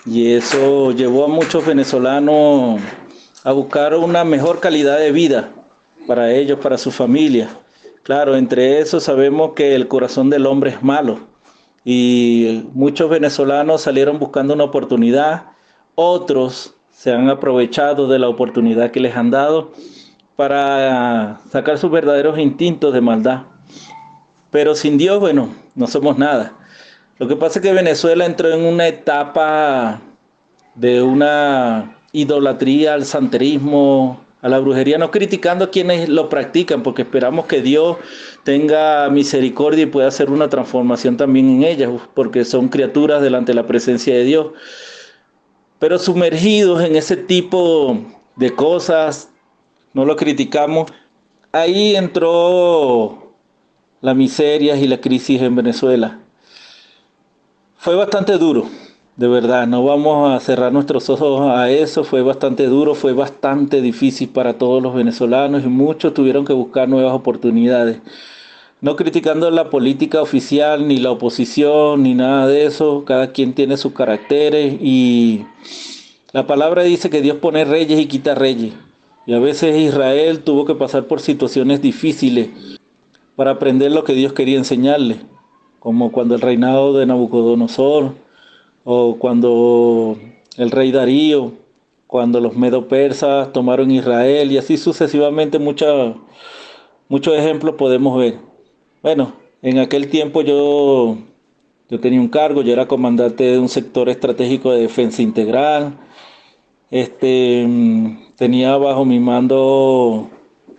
[0.04, 2.80] Y eso llevó a muchos venezolanos
[3.44, 5.50] a buscar una mejor calidad de vida
[6.06, 7.48] para ellos, para su familia.
[8.02, 11.20] Claro, entre eso sabemos que el corazón del hombre es malo
[11.84, 15.46] y muchos venezolanos salieron buscando una oportunidad,
[15.94, 19.72] otros se han aprovechado de la oportunidad que les han dado
[20.36, 23.42] para sacar sus verdaderos instintos de maldad.
[24.50, 26.54] Pero sin Dios, bueno, no somos nada.
[27.18, 30.00] Lo que pasa es que Venezuela entró en una etapa
[30.74, 37.02] de una idolatría al santerismo, a la brujería, no criticando a quienes lo practican, porque
[37.02, 37.96] esperamos que Dios
[38.44, 43.56] tenga misericordia y pueda hacer una transformación también en ellas, porque son criaturas delante de
[43.56, 44.52] la presencia de Dios.
[45.78, 47.98] Pero sumergidos en ese tipo
[48.36, 49.30] de cosas,
[49.92, 50.90] no lo criticamos.
[51.52, 53.34] Ahí entró
[54.00, 56.20] la miseria y la crisis en Venezuela.
[57.76, 58.68] Fue bastante duro,
[59.18, 63.80] de verdad, no vamos a cerrar nuestros ojos a eso, fue bastante duro, fue bastante
[63.80, 67.98] difícil para todos los venezolanos y muchos tuvieron que buscar nuevas oportunidades.
[68.80, 73.76] No criticando la política oficial, ni la oposición, ni nada de eso, cada quien tiene
[73.76, 75.44] sus caracteres y
[76.32, 78.74] La palabra dice que Dios pone reyes y quita reyes.
[79.26, 82.50] Y a veces Israel tuvo que pasar por situaciones difíciles
[83.34, 85.16] para aprender lo que Dios quería enseñarle,
[85.80, 88.27] como cuando el reinado de Nabucodonosor
[88.90, 90.16] o cuando
[90.56, 91.52] el rey Darío,
[92.06, 96.16] cuando los medo persas tomaron Israel y así sucesivamente muchos
[97.10, 98.38] ejemplos podemos ver.
[99.02, 101.18] Bueno, en aquel tiempo yo,
[101.90, 105.98] yo tenía un cargo, yo era comandante de un sector estratégico de defensa integral.
[106.90, 107.68] Este,
[108.36, 110.30] tenía bajo mi mando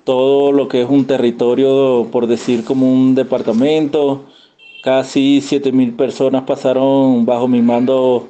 [0.03, 4.25] todo lo que es un territorio, por decir como un departamento.
[4.81, 8.29] Casi 7 mil personas pasaron bajo mi mando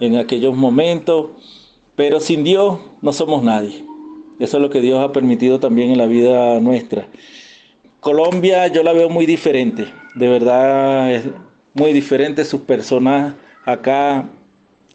[0.00, 1.30] en aquellos momentos.
[1.94, 3.84] Pero sin Dios no somos nadie.
[4.38, 7.08] Eso es lo que Dios ha permitido también en la vida nuestra.
[8.00, 11.24] Colombia yo la veo muy diferente, de verdad es
[11.74, 12.44] muy diferente.
[12.44, 14.28] Sus personas acá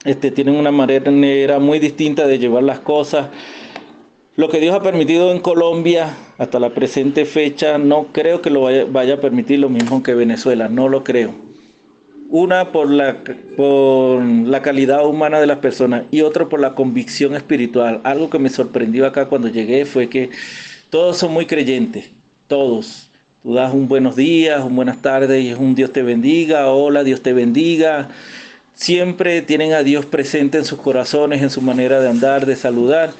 [0.05, 3.29] este, tienen una manera muy distinta de llevar las cosas.
[4.35, 8.61] Lo que Dios ha permitido en Colombia hasta la presente fecha, no creo que lo
[8.61, 11.35] vaya, vaya, a permitir lo mismo que Venezuela, no lo creo.
[12.31, 13.17] Una por la,
[13.55, 18.01] por la calidad humana de las personas y otra por la convicción espiritual.
[18.03, 20.31] Algo que me sorprendió acá cuando llegué fue que
[20.89, 22.09] todos son muy creyentes,
[22.47, 23.11] todos.
[23.43, 27.03] Tú das un buenos días, un buenas tardes y es un Dios te bendiga, hola,
[27.03, 28.09] Dios te bendiga.
[28.73, 33.11] Siempre tienen a Dios presente en sus corazones, en su manera de andar, de saludar.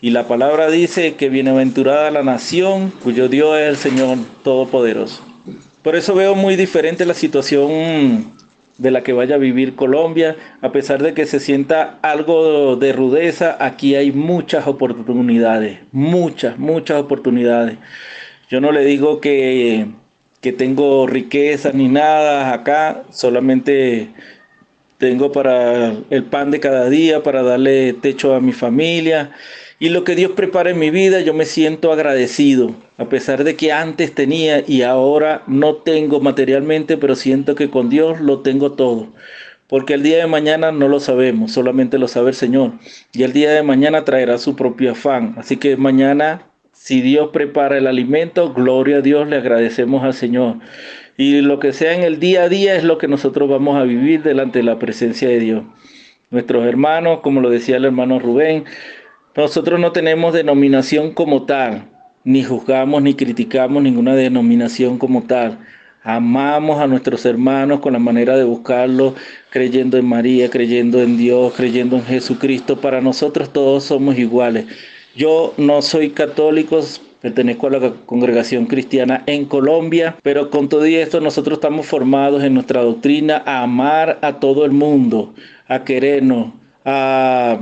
[0.00, 5.24] Y la palabra dice que bienaventurada la nación cuyo Dios es el Señor Todopoderoso.
[5.82, 8.32] Por eso veo muy diferente la situación
[8.78, 12.92] de la que vaya a vivir Colombia, a pesar de que se sienta algo de
[12.92, 17.76] rudeza, aquí hay muchas oportunidades, muchas, muchas oportunidades.
[18.48, 19.88] Yo no le digo que,
[20.40, 24.10] que tengo riqueza ni nada acá, solamente
[24.98, 29.32] tengo para el pan de cada día, para darle techo a mi familia
[29.80, 33.54] y lo que Dios prepara en mi vida, yo me siento agradecido, a pesar de
[33.54, 38.72] que antes tenía y ahora no tengo materialmente, pero siento que con Dios lo tengo
[38.72, 39.08] todo.
[39.68, 42.72] Porque el día de mañana no lo sabemos, solamente lo sabe el Señor.
[43.12, 45.34] Y el día de mañana traerá su propio afán.
[45.36, 50.56] Así que mañana, si Dios prepara el alimento, gloria a Dios, le agradecemos al Señor.
[51.18, 53.84] Y lo que sea en el día a día es lo que nosotros vamos a
[53.84, 55.64] vivir delante de la presencia de Dios.
[56.30, 58.64] Nuestros hermanos, como lo decía el hermano Rubén,
[59.38, 61.84] nosotros no tenemos denominación como tal,
[62.24, 65.60] ni juzgamos ni criticamos ninguna denominación como tal.
[66.02, 69.14] Amamos a nuestros hermanos con la manera de buscarlo,
[69.50, 72.80] creyendo en María, creyendo en Dios, creyendo en Jesucristo.
[72.80, 74.66] Para nosotros todos somos iguales.
[75.14, 76.80] Yo no soy católico,
[77.20, 82.54] pertenezco a la congregación cristiana en Colombia, pero con todo esto nosotros estamos formados en
[82.54, 85.32] nuestra doctrina a amar a todo el mundo,
[85.68, 87.60] a querernos, a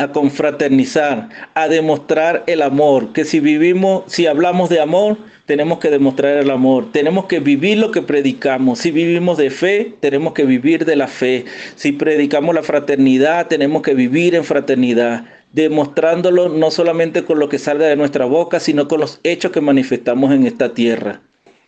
[0.00, 5.90] a confraternizar, a demostrar el amor, que si vivimos, si hablamos de amor, tenemos que
[5.90, 10.44] demostrar el amor, tenemos que vivir lo que predicamos, si vivimos de fe, tenemos que
[10.44, 11.44] vivir de la fe,
[11.76, 17.58] si predicamos la fraternidad, tenemos que vivir en fraternidad, demostrándolo no solamente con lo que
[17.58, 21.20] salga de nuestra boca, sino con los hechos que manifestamos en esta tierra.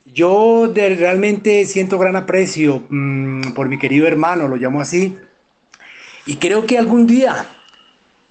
[0.06, 5.16] Yo realmente siento gran aprecio mm, por mi querido hermano, lo llamo así,
[6.24, 7.46] y creo que algún día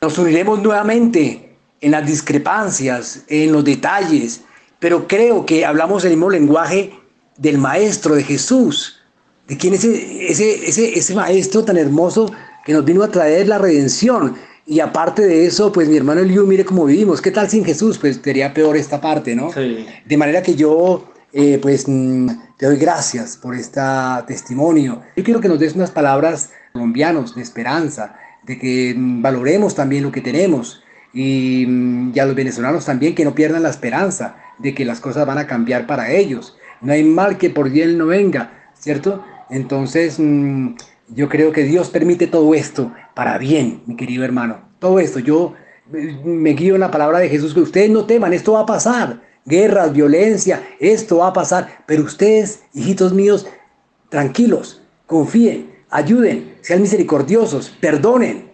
[0.03, 4.41] nos uniremos nuevamente en las discrepancias, en los detalles,
[4.79, 6.91] pero creo que hablamos el mismo lenguaje
[7.37, 8.99] del Maestro, de Jesús,
[9.47, 12.31] de quien es ese, ese, ese, Maestro tan hermoso
[12.65, 14.35] que nos vino a traer la redención.
[14.65, 17.21] Y aparte de eso, pues mi hermano Eliu, mire cómo vivimos.
[17.21, 17.99] ¿Qué tal sin Jesús?
[17.99, 19.51] Pues sería peor esta parte, ¿no?
[19.51, 23.81] De manera que yo, eh, pues, mm, te doy gracias por este
[24.25, 25.03] testimonio.
[25.15, 30.03] Yo quiero que nos des unas palabras colombianos de esperanza, de que mm, valoremos también
[30.03, 34.73] lo que tenemos y, mm, a los venezolanos también que no pierdan la esperanza de
[34.73, 36.57] que las cosas van a cambiar para ellos.
[36.81, 39.23] No hay mal que por bien no venga, ¿cierto?
[39.49, 40.75] Entonces, mm,
[41.09, 44.61] yo creo que Dios permite todo esto para bien, mi querido hermano.
[44.79, 45.53] Todo esto, yo
[45.91, 49.21] me guío en la palabra de Jesús, que ustedes no teman, esto va a pasar.
[49.45, 51.83] Guerras, violencia, esto va a pasar.
[51.85, 53.47] Pero ustedes, hijitos míos,
[54.09, 58.49] tranquilos, confíen, ayuden, sean misericordiosos, perdonen.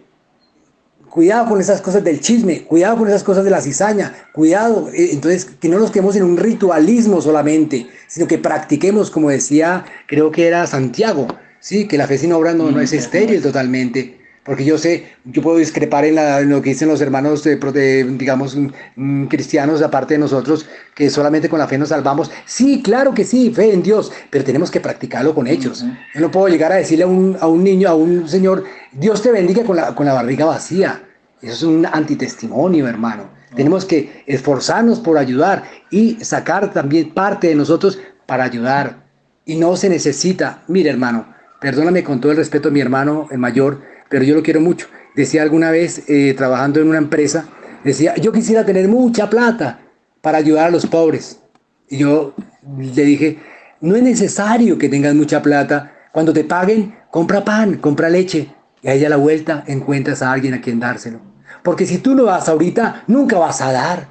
[1.08, 5.10] Cuidado con esas cosas del chisme, cuidado con esas cosas de la cizaña, cuidado, eh,
[5.12, 10.30] entonces que no nos quedemos en un ritualismo solamente, sino que practiquemos, como decía, creo
[10.30, 11.26] que era Santiago,
[11.60, 14.17] sí, que la fe sin obra no, no es estéril totalmente,
[14.48, 18.68] porque yo sé, yo puedo discrepar en, lo que dicen los hermanos, de, digamos, mm,
[18.96, 22.30] mm, cristianos, aparte de nosotros, que solamente con la fe nos salvamos.
[22.46, 25.84] Sí, claro que sí, fe en Dios, pero tenemos que practicarlo con hechos.
[26.14, 29.20] Yo no puedo llegar a decirle a un, a un, niño, a un señor, Dios
[29.20, 31.02] te bendiga con la, con la barriga vacía.
[31.42, 33.24] Eso es un antitestimonio, hermano.
[33.54, 38.96] Tenemos que esforzarnos por ayudar y sacar también parte de nosotros para ayudar.
[39.44, 43.36] Y no se necesita, mire hermano, perdóname con todo el respeto a mi hermano el
[43.36, 44.86] mayor, pero yo lo quiero mucho.
[45.14, 47.48] Decía alguna vez, eh, trabajando en una empresa,
[47.84, 49.80] decía, yo quisiera tener mucha plata
[50.20, 51.40] para ayudar a los pobres.
[51.88, 52.34] Y yo
[52.78, 53.38] le dije,
[53.80, 55.92] no es necesario que tengas mucha plata.
[56.12, 58.48] Cuando te paguen, compra pan, compra leche.
[58.82, 61.20] Y ahí a la vuelta encuentras a alguien a quien dárselo.
[61.62, 64.08] Porque si tú no vas ahorita, nunca vas a dar.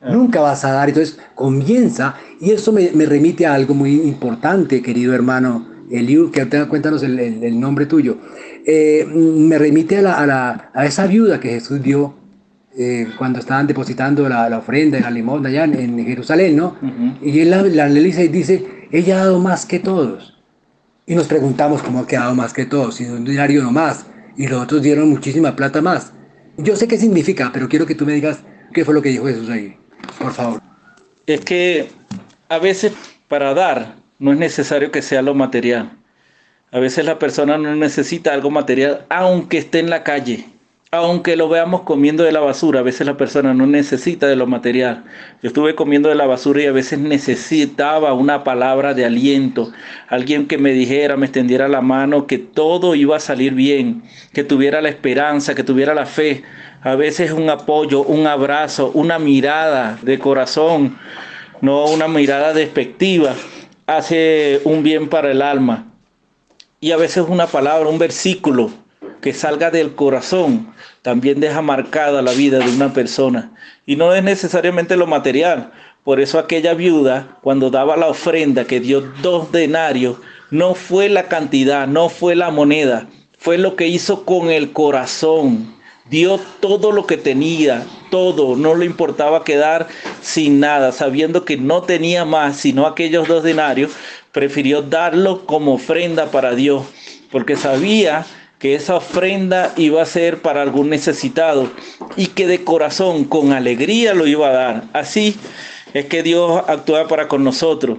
[0.00, 0.10] Ah.
[0.10, 0.88] Nunca vas a dar.
[0.88, 2.14] Entonces comienza.
[2.40, 7.60] Y eso me, remite a algo muy importante, querido hermano Eliu, que cuéntanos el, el,
[7.60, 8.18] nombre tuyo.
[8.68, 12.16] Eh, me remite a, la, a, esa viuda que Jesús dio
[12.76, 16.76] eh, cuando estaban depositando la, la ofrenda en la limosna allá en, Jerusalén, ¿no?
[17.22, 20.36] Y él la, la y dice, ella ha dado más que todos.
[21.06, 24.48] Y nos preguntamos cómo ha quedado más que todos, si un diario no más, y
[24.48, 26.12] los otros dieron muchísima plata más.
[26.56, 28.40] Yo sé qué significa, pero quiero que tú me digas
[28.74, 29.76] qué fue lo que dijo Jesús ahí,
[30.18, 30.60] por favor.
[31.24, 31.88] Es que
[32.48, 32.92] a veces
[33.28, 35.92] para dar no es necesario que sea lo material.
[36.72, 40.46] A veces la persona no necesita algo material, aunque esté en la calle
[40.92, 44.46] aunque lo veamos comiendo de la basura, a veces la persona no necesita de lo
[44.46, 45.04] material.
[45.42, 49.72] Yo estuve comiendo de la basura y a veces necesitaba una palabra de aliento,
[50.08, 54.02] alguien que me dijera, me extendiera la mano, que todo iba a salir bien,
[54.32, 56.44] que tuviera la esperanza, que tuviera la fe.
[56.82, 60.96] A veces un apoyo, un abrazo, una mirada de corazón,
[61.60, 63.34] no una mirada despectiva,
[63.86, 65.95] hace un bien para el alma.
[66.86, 68.70] Y a veces una palabra, un versículo
[69.20, 70.72] que salga del corazón
[71.02, 73.50] también deja marcada la vida de una persona.
[73.86, 75.72] Y no es necesariamente lo material.
[76.04, 80.18] Por eso aquella viuda, cuando daba la ofrenda que dio dos denarios,
[80.52, 85.74] no fue la cantidad, no fue la moneda, fue lo que hizo con el corazón.
[86.08, 89.88] Dio todo lo que tenía, todo, no le importaba quedar
[90.22, 93.90] sin nada, sabiendo que no tenía más sino aquellos dos denarios,
[94.36, 96.84] prefirió darlo como ofrenda para Dios,
[97.30, 98.26] porque sabía
[98.58, 101.70] que esa ofrenda iba a ser para algún necesitado
[102.18, 104.84] y que de corazón, con alegría lo iba a dar.
[104.92, 105.36] Así
[105.94, 107.96] es que Dios actúa para con nosotros.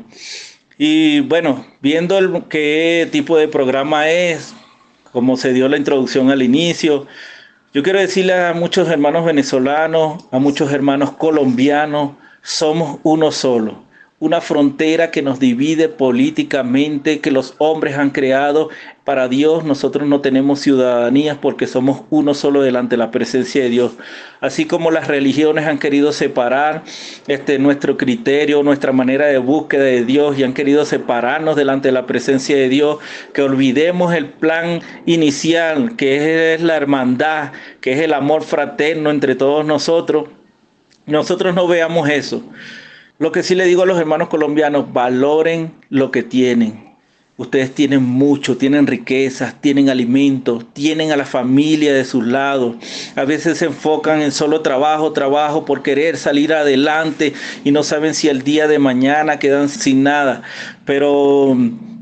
[0.77, 4.53] Y bueno, viendo el, qué tipo de programa es,
[5.11, 7.07] como se dio la introducción al inicio,
[7.73, 12.11] yo quiero decirle a muchos hermanos venezolanos, a muchos hermanos colombianos,
[12.43, 13.86] somos uno solo
[14.19, 18.69] una frontera que nos divide políticamente, que los hombres han creado.
[19.03, 23.69] Para Dios nosotros no tenemos ciudadanías porque somos uno solo delante de la presencia de
[23.69, 23.91] Dios.
[24.41, 26.83] Así como las religiones han querido separar
[27.27, 31.93] este, nuestro criterio, nuestra manera de búsqueda de Dios y han querido separarnos delante de
[31.93, 32.97] la presencia de Dios,
[33.33, 37.51] que olvidemos el plan inicial, que es la hermandad,
[37.81, 40.29] que es el amor fraterno entre todos nosotros.
[41.05, 42.43] Nosotros no veamos eso.
[43.19, 46.87] Lo que sí le digo a los hermanos colombianos, valoren lo que tienen.
[47.37, 52.77] Ustedes tienen mucho, tienen riquezas, tienen alimentos, tienen a la familia de sus lados.
[53.15, 58.15] A veces se enfocan en solo trabajo, trabajo por querer salir adelante y no saben
[58.15, 60.41] si el día de mañana quedan sin nada.
[60.85, 61.55] Pero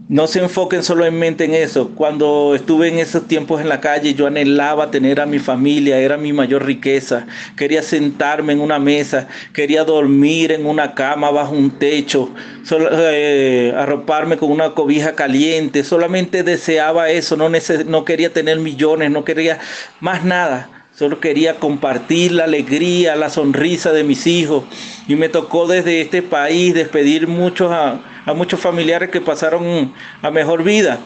[0.07, 1.91] no se enfoquen solamente en eso.
[1.95, 6.17] Cuando estuve en esos tiempos en la calle, yo anhelaba tener a mi familia, era
[6.17, 7.25] mi mayor riqueza.
[7.55, 12.33] Quería sentarme en una mesa, quería dormir en una cama bajo un techo,
[12.71, 15.83] eh, arroparme con una cobija caliente.
[15.83, 19.59] Solamente deseaba eso, no, no quería tener millones, no quería
[19.99, 20.74] más nada.
[20.97, 24.63] Solo quería compartir la alegría, la sonrisa de mis hijos.
[25.10, 27.99] Y me tocó desde este país despedir muchos a,
[28.34, 30.99] muchos familiares que pasaron a mejor vida.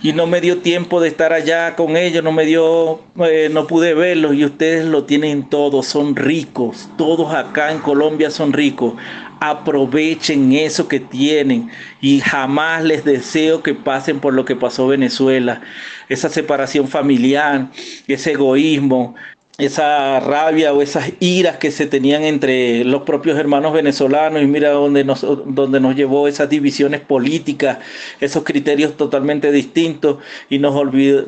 [0.00, 3.66] Y no me dio tiempo de estar allá con ellos, no me dio, eh, no
[3.66, 4.36] pude verlos.
[4.36, 6.88] Y ustedes lo tienen todos, son ricos.
[6.96, 8.94] Todos acá en Colombia son ricos.
[9.40, 11.68] Aprovechen eso que tienen
[12.00, 15.62] y jamás les deseo que pasen por lo que pasó Venezuela.
[16.08, 17.66] Esa separación familiar,
[18.06, 19.16] ese egoísmo,
[19.64, 24.70] esa rabia o esas iras que se tenían entre los propios hermanos venezolanos y mira
[24.70, 27.78] dónde nos, donde nos llevó esas divisiones políticas,
[28.20, 30.74] esos criterios totalmente distintos y nos,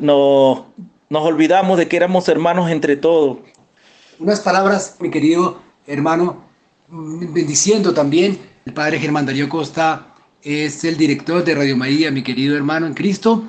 [0.01, 0.61] nos,
[1.09, 3.37] nos olvidamos de que éramos hermanos entre todos.
[4.19, 6.43] Unas palabras, mi querido hermano,
[6.87, 8.39] bendiciendo también.
[8.65, 10.07] El padre Germán Darío Costa
[10.41, 13.43] es el director de Radio María, mi querido hermano en Cristo,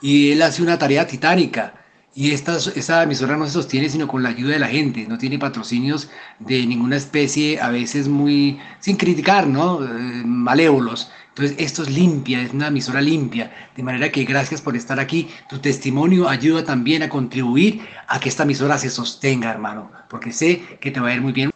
[0.00, 1.81] y él hace una tarea titánica
[2.14, 5.16] y esta, esta emisora no se sostiene sino con la ayuda de la gente, no
[5.16, 6.10] tiene patrocinios
[6.40, 9.82] de ninguna especie, a veces muy, sin criticar, ¿no?
[9.82, 14.76] Eh, malévolos, Entonces, esto es limpia, es una emisora limpia, de manera que gracias por
[14.76, 15.28] estar aquí.
[15.48, 20.60] Tu testimonio ayuda también a contribuir a que esta emisora se sostenga, hermano, porque sé
[20.80, 21.50] que te va a ir muy bien.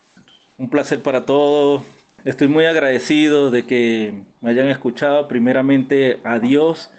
[0.57, 1.83] Un placer para todos.
[2.25, 5.29] Estoy muy agradecido de que me hayan escuchado.
[5.29, 6.91] Primeramente a Dios.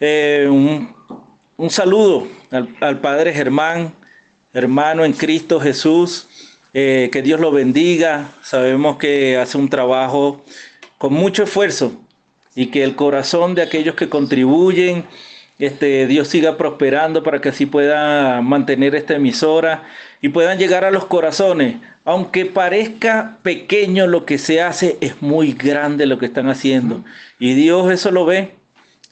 [0.00, 0.48] Eh,
[1.70, 2.26] saludo
[2.80, 3.94] al, Padre Germán,
[4.52, 6.28] hermano en Cristo Jesús.
[6.74, 8.28] Eh, que Dios lo bendiga.
[8.42, 10.44] Sabemos que hace un trabajo
[10.98, 11.92] con mucho esfuerzo
[12.54, 15.06] y que el corazón de aquellos que contribuyen,
[15.58, 19.84] este, Dios siga prosperando para que así pueda mantener esta emisora
[20.20, 21.76] y puedan llegar a los corazones.
[22.04, 27.04] Aunque parezca pequeño lo que se hace, es muy grande lo que están haciendo.
[27.38, 28.54] Y Dios eso lo ve.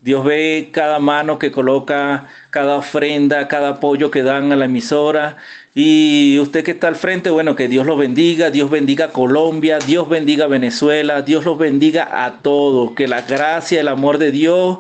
[0.05, 5.39] Dios ve cada mano que coloca, cada ofrenda, cada apoyo que dan a la emisora.
[5.75, 10.07] Y usted que está al frente, bueno, que Dios los bendiga, Dios bendiga Colombia, Dios
[10.07, 12.93] bendiga Venezuela, Dios los bendiga a todos.
[12.93, 14.77] Que la gracia, el amor de Dios,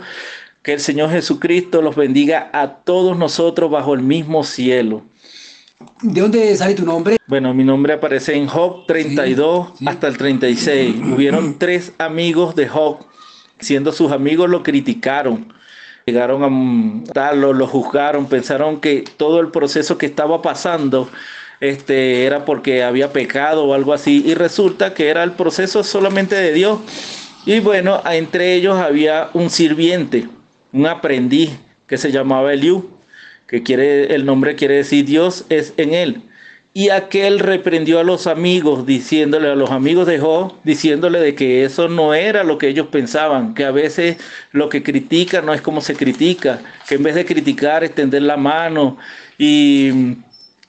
[0.62, 5.04] que el Señor Jesucristo los bendiga a todos nosotros bajo el mismo cielo.
[6.02, 7.16] ¿De dónde sale tu nombre?
[7.26, 10.96] Bueno, mi nombre aparece en Job 32 hasta el 36.
[11.14, 13.06] Hubieron tres amigos de Job
[13.64, 15.52] siendo sus amigos lo criticaron.
[16.06, 16.42] Llegaron
[17.16, 21.08] a lo, lo juzgaron, pensaron que todo el proceso que estaba pasando
[21.60, 24.22] este, era porque había pecado o algo así.
[24.26, 26.78] Y resulta que era el proceso solamente de Dios.
[27.46, 30.28] Y bueno, entre ellos había un sirviente,
[30.72, 31.50] un aprendiz
[31.86, 32.90] que se llamaba Eliú,
[33.46, 36.22] que quiere, el nombre quiere decir Dios es en él.
[36.76, 41.64] Y aquel reprendió a los amigos, diciéndole a los amigos de Job, diciéndole de que
[41.64, 44.16] eso no era lo que ellos pensaban, que a veces
[44.50, 48.36] lo que critica no es como se critica, que en vez de criticar, extender la
[48.36, 48.98] mano
[49.38, 50.16] y,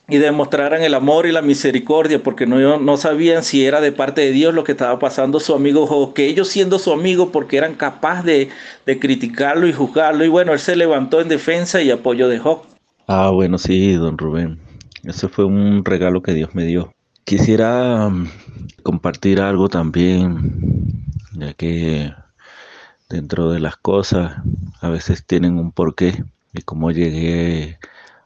[0.06, 4.30] demostraran el amor y la misericordia, porque no, no sabían si era de parte de
[4.30, 7.74] Dios lo que estaba pasando su amigo Job, que ellos siendo su amigo, porque eran
[7.74, 8.48] capaces de,
[8.86, 12.62] de criticarlo y juzgarlo, y bueno, él se levantó en defensa y apoyo de Job.
[13.08, 14.65] Ah, bueno, sí, don Rubén.
[15.06, 16.92] Ese fue un regalo que Dios me dio.
[17.22, 18.28] Quisiera mm,
[18.82, 22.12] compartir algo también, ya que
[23.08, 24.42] dentro de las cosas
[24.80, 27.78] a veces tienen un porqué y cómo llegué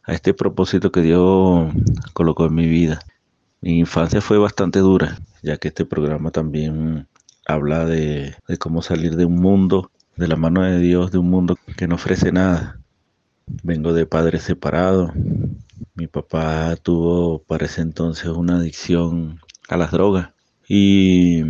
[0.04, 1.70] a este propósito que Dios
[2.14, 3.00] colocó en mi vida.
[3.60, 7.08] Mi infancia fue bastante dura, ya que este programa también
[7.46, 11.28] habla de, de cómo salir de un mundo, de la mano de Dios, de un
[11.28, 12.80] mundo que no ofrece nada.
[13.62, 15.10] Vengo de padres separados,
[15.94, 20.30] mi papá tuvo para ese entonces una adicción a las drogas
[20.68, 21.40] y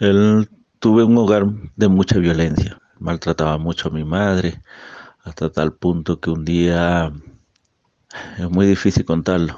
[0.00, 0.48] él
[0.78, 2.80] tuve un hogar de mucha violencia.
[2.98, 4.62] Maltrataba mucho a mi madre
[5.24, 7.12] hasta tal punto que un día
[8.38, 9.56] es muy difícil contarlo.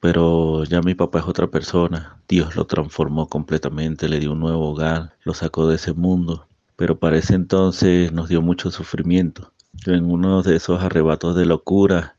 [0.00, 2.20] Pero ya mi papá es otra persona.
[2.26, 6.48] Dios lo transformó completamente, le dio un nuevo hogar, lo sacó de ese mundo.
[6.76, 9.52] Pero para ese entonces nos dio mucho sufrimiento.
[9.86, 12.16] En uno de esos arrebatos de locura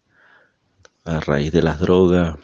[1.05, 2.37] a raíz de las drogas,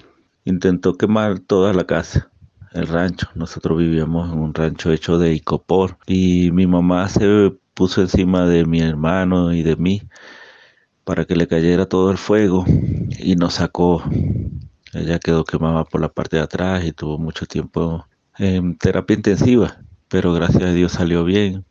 [0.46, 2.32] intentó quemar toda la casa,
[2.74, 3.28] el rancho.
[3.36, 8.66] Nosotros vivíamos en un rancho hecho de icopor y mi mamá se puso encima de
[8.66, 10.02] mi hermano y de mí
[11.04, 12.66] para que le cayera todo el fuego
[13.18, 14.04] y nos sacó.
[14.94, 18.06] Ella quedó quemada por la parte de atrás y tuvo mucho tiempo
[18.38, 19.78] en terapia intensiva,
[20.08, 21.66] pero gracias a Dios salió bien.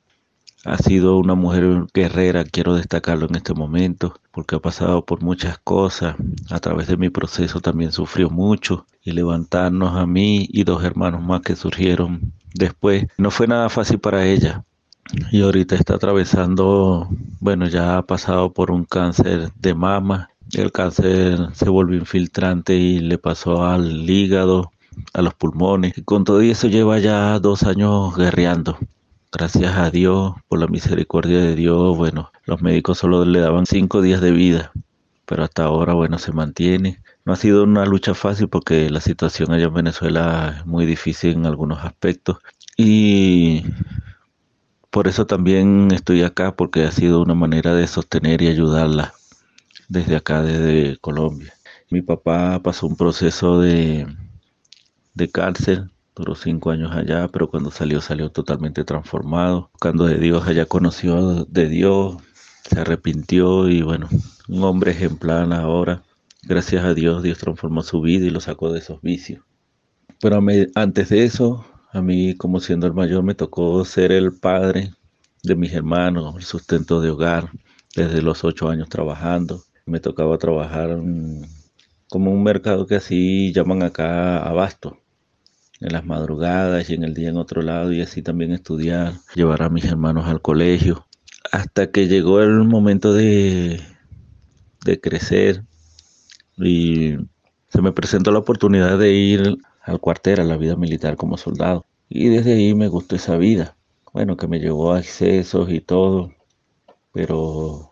[0.67, 5.59] Ha sido una mujer guerrera, quiero destacarlo en este momento, porque ha pasado por muchas
[5.59, 6.17] cosas.
[6.51, 11.23] A través de mi proceso también sufrió mucho y levantarnos a mí y dos hermanos
[11.23, 14.65] más que surgieron después no fue nada fácil para ella.
[15.31, 17.09] Y ahorita está atravesando,
[17.39, 20.31] bueno, ya ha pasado por un cáncer de mama.
[20.53, 24.73] El cáncer se volvió infiltrante y le pasó al hígado,
[25.13, 25.95] a los pulmones.
[26.05, 28.79] Con todo eso lleva ya dos años guerreando.
[29.33, 34.01] Gracias a Dios, por la misericordia de Dios, bueno, los médicos solo le daban cinco
[34.01, 34.73] días de vida,
[35.27, 37.03] pero hasta ahora, bueno, se mantiene.
[37.25, 41.33] No ha sido una lucha fácil porque la situación allá en Venezuela es muy difícil
[41.33, 42.39] en algunos aspectos
[42.77, 43.65] y
[44.91, 49.13] por eso también estoy acá porque ha sido una manera de sostener y ayudarla
[49.89, 51.53] desde acá, desde Colombia.
[51.91, 54.07] Mi papá pasó un proceso de,
[55.15, 59.69] de cárcel Duró cinco años allá, pero cuando salió salió totalmente transformado.
[59.75, 62.17] Buscando de Dios, allá conoció de Dios,
[62.63, 64.09] se arrepintió y bueno,
[64.49, 66.05] un hombre ejemplar ahora.
[66.43, 69.45] Gracias a Dios, Dios transformó su vida y lo sacó de esos vicios.
[70.19, 70.41] Pero
[70.75, 74.95] antes de eso, a mí como siendo el mayor me tocó ser el padre
[75.43, 77.51] de mis hermanos, el sustento de hogar,
[77.95, 79.65] desde los ocho años trabajando.
[79.85, 80.99] Me tocaba trabajar
[82.09, 84.97] como un mercado que así llaman acá abasto
[85.81, 89.63] en las madrugadas y en el día en otro lado y así también estudiar, llevar
[89.63, 91.07] a mis hermanos al colegio,
[91.53, 93.81] hasta que llegó el momento de,
[94.85, 95.65] de crecer
[96.57, 97.17] y
[97.69, 101.85] se me presentó la oportunidad de ir al cuartel, a la vida militar como soldado.
[102.09, 103.77] Y desde ahí me gustó esa vida.
[104.13, 106.33] Bueno, que me llevó a excesos y todo,
[107.13, 107.91] pero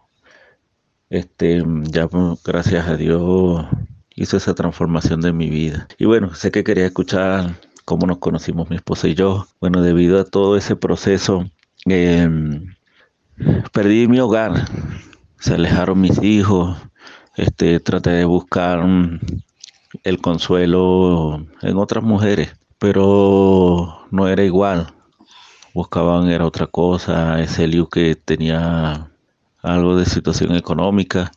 [1.10, 2.08] este, ya
[2.44, 3.66] gracias a Dios
[4.14, 5.88] hizo esa transformación de mi vida.
[5.98, 9.46] Y bueno, sé que quería escuchar cómo nos conocimos mi esposa y yo.
[9.60, 11.44] Bueno, debido a todo ese proceso,
[11.86, 12.74] em,
[13.72, 14.64] perdí mi hogar,
[15.38, 16.76] se alejaron mis hijos,
[17.36, 18.84] este, traté de buscar
[20.02, 24.92] el consuelo en otras mujeres, pero no era igual.
[25.74, 29.10] Buscaban era otra cosa, ese Liu que tenía
[29.62, 31.32] algo de situación económica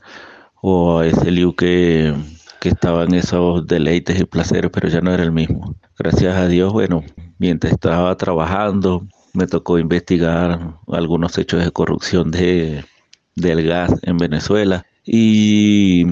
[0.61, 2.13] o ese Liu que,
[2.67, 5.73] que estaba en esos deleites y placeres, pero ya no era el mismo.
[5.97, 7.01] Gracias a Dios, bueno,
[7.37, 12.83] mientras estaba trabajando, me tocó investigar algunos hechos de corrupción de,
[13.35, 16.07] del gas en Venezuela y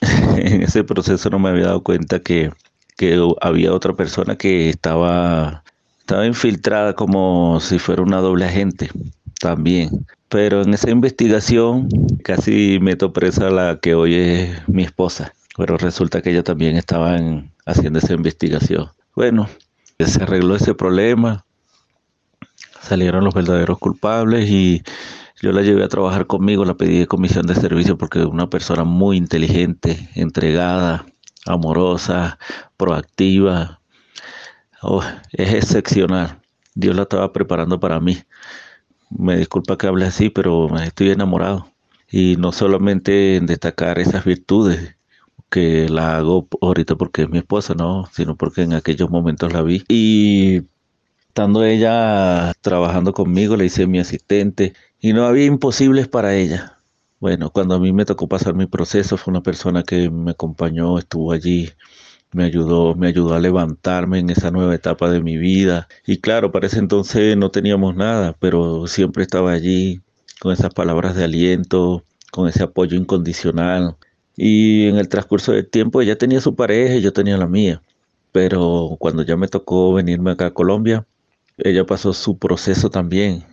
[0.36, 2.50] en ese proceso no me había dado cuenta que,
[2.98, 5.64] que había otra persona que estaba,
[6.00, 8.90] estaba infiltrada como si fuera una doble agente
[9.40, 10.06] también.
[10.28, 11.88] Pero en esa investigación
[12.24, 15.32] casi meto presa a la que hoy es mi esposa.
[15.56, 17.16] Pero resulta que ella también estaba
[17.66, 18.90] haciendo esa investigación.
[19.14, 19.48] Bueno,
[19.98, 21.44] se arregló ese problema,
[22.80, 24.82] salieron los verdaderos culpables y
[25.40, 28.48] yo la llevé a trabajar conmigo, la pedí de comisión de servicio porque es una
[28.48, 31.06] persona muy inteligente, entregada,
[31.46, 32.38] amorosa,
[32.76, 33.80] proactiva.
[34.82, 35.02] Oh,
[35.32, 36.40] es excepcional.
[36.74, 38.18] Dios la estaba preparando para mí.
[39.10, 41.68] Me disculpa que hable así, pero estoy enamorado.
[42.10, 44.96] Y no solamente en destacar esas virtudes,
[45.54, 49.62] que la hago ahorita porque es mi esposa, no, sino porque en aquellos momentos la
[49.62, 49.84] vi.
[49.88, 50.62] Y
[51.28, 56.80] estando ella trabajando conmigo, le hice mi asistente y no había imposibles para ella.
[57.20, 60.98] Bueno, cuando a mí me tocó pasar mi proceso, fue una persona que me acompañó,
[60.98, 61.70] estuvo allí,
[62.32, 65.86] me ayudó, me ayudó a levantarme en esa nueva etapa de mi vida.
[66.04, 70.00] Y claro, para ese entonces no teníamos nada, pero siempre estaba allí
[70.40, 72.02] con esas palabras de aliento,
[72.32, 73.96] con ese apoyo incondicional.
[74.36, 77.82] Y en el transcurso del tiempo ella tenía su pareja y yo tenía la mía.
[78.32, 81.06] Pero cuando ya me tocó venirme acá a Colombia,
[81.58, 83.44] ella pasó su proceso también.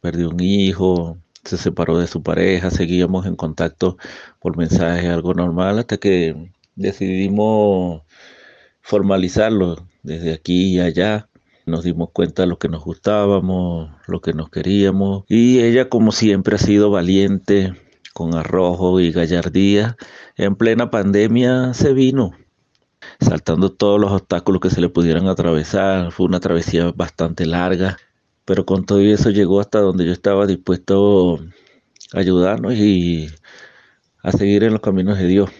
[0.00, 3.98] Perdió un hijo, se separó de su pareja, seguíamos en contacto
[4.40, 8.02] por mensaje, algo normal, hasta que decidimos
[8.80, 11.28] formalizarlo desde aquí y allá.
[11.66, 15.24] Nos dimos cuenta de lo que nos gustábamos, lo que nos queríamos.
[15.28, 17.74] Y ella, como siempre, ha sido valiente,
[18.14, 19.96] con arrojo y gallardía.
[20.36, 22.32] En plena pandemia se vino,
[23.20, 26.12] saltando todos los obstáculos que se le pudieran atravesar.
[26.12, 27.98] Fue una travesía bastante larga,
[28.46, 31.40] pero con todo eso llegó hasta donde yo estaba dispuesto
[32.14, 33.28] a ayudarnos y
[34.22, 35.50] a seguir en los caminos de Dios.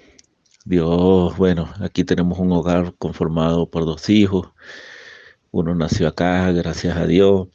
[0.65, 4.49] Dios, bueno, aquí tenemos un hogar conformado por dos hijos.
[5.51, 7.49] Uno nació acá, gracias a Dios.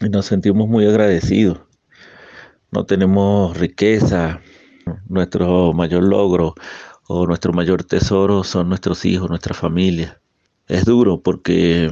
[0.00, 1.69] Y nos sentimos muy agradecidos.
[2.70, 4.40] No tenemos riqueza.
[5.08, 6.54] Nuestro mayor logro
[7.06, 10.20] o nuestro mayor tesoro son nuestros hijos, nuestra familia.
[10.68, 11.90] Es duro porque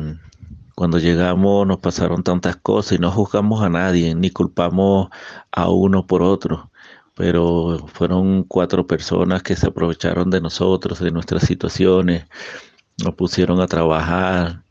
[0.74, 5.08] cuando llegamos nos pasaron tantas cosas y no juzgamos a nadie, ni culpamos
[5.52, 6.70] a uno por otro
[7.18, 12.26] pero fueron cuatro personas que se aprovecharon de nosotros, de nuestras situaciones,
[13.02, 14.62] nos pusieron a trabajar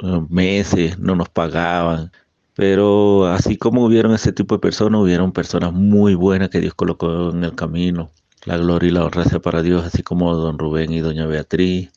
[0.00, 2.10] eh, meses, no nos pagaban.
[2.54, 7.30] Pero así como hubieron ese tipo de personas, hubieron personas muy buenas que Dios colocó
[7.30, 8.10] en el camino.
[8.44, 11.90] La gloria y la honra sea para Dios, así como don Rubén y doña Beatriz,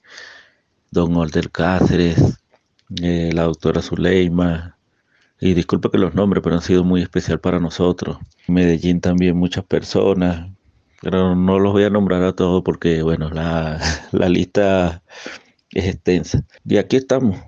[0.91, 2.39] don Older Cáceres,
[3.01, 4.78] eh, la doctora Zuleima,
[5.39, 8.18] y disculpe que los nombres, pero han sido muy especial para nosotros.
[8.47, 10.49] Medellín también muchas personas,
[11.01, 13.80] pero no los voy a nombrar a todos porque, bueno, la,
[14.12, 15.03] la lista
[15.72, 16.43] es extensa.
[16.66, 17.39] Y aquí estamos,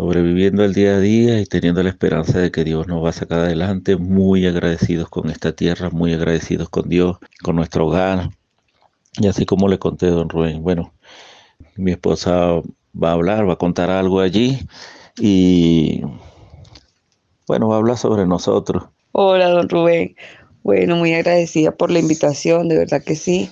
[0.00, 3.12] sobreviviendo el día a día y teniendo la esperanza de que Dios nos va a
[3.12, 8.30] sacar adelante, muy agradecidos con esta tierra, muy agradecidos con Dios, con nuestro hogar.
[9.18, 10.94] Y así como le conté a don Rubén, bueno,
[11.76, 12.62] mi esposa
[12.94, 14.60] va a hablar, va a contar algo allí
[15.18, 16.00] y
[17.46, 18.84] bueno, va a hablar sobre nosotros.
[19.12, 20.16] Hola, don Rubén.
[20.62, 23.50] Bueno, muy agradecida por la invitación, de verdad que sí.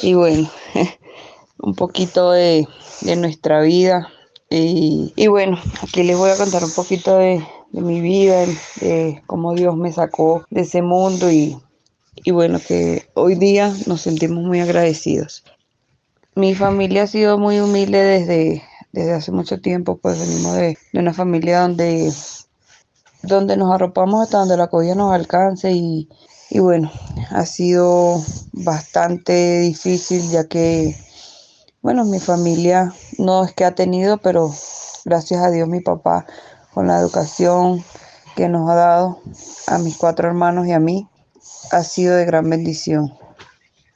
[0.00, 0.48] Y bueno,
[1.58, 2.66] un poquito de,
[3.18, 4.08] nuestra vida.
[4.52, 7.40] Y, bueno, aquí les voy a contar un poquito de,
[7.70, 8.44] mi vida,
[8.80, 11.56] de cómo Dios me sacó de ese mundo y,
[12.16, 15.44] y bueno, que hoy día nos sentimos muy agradecidos.
[16.34, 21.14] Mi familia ha sido muy humilde desde, desde hace mucho tiempo, pues venimos de, una
[21.14, 22.12] familia donde,
[23.22, 26.08] donde nos arropamos hasta donde la cobija nos alcance y,
[26.50, 26.90] y bueno,
[27.30, 28.20] ha sido
[28.52, 30.96] bastante difícil ya que,
[31.82, 34.50] bueno, mi familia no es que ha tenido, pero
[35.04, 36.26] gracias a Dios mi papá
[36.72, 37.84] con la educación
[38.34, 39.20] que nos ha dado
[39.66, 41.06] a mis cuatro hermanos y a mí
[41.70, 43.12] ha sido de gran bendición.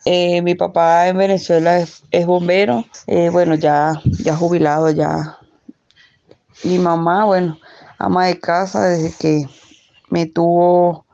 [0.04, 5.38] Eh, mi papá en Venezuela es, bombero, eh, bueno, ya, ya jubilado, ya.
[6.62, 7.58] Mi mamá, bueno,
[7.98, 9.48] ama de casa desde que
[10.10, 11.06] me tuvo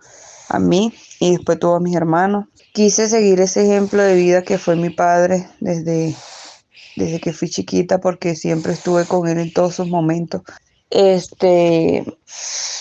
[0.49, 2.47] a mí y después tuvo a mis hermanos.
[2.73, 6.17] Quise seguir ese ejemplo de vida que fue mi padre desde,
[7.01, 10.43] desde que fui chiquita porque siempre estuve con él en todos sus momentos.
[10.91, 12.05] Este,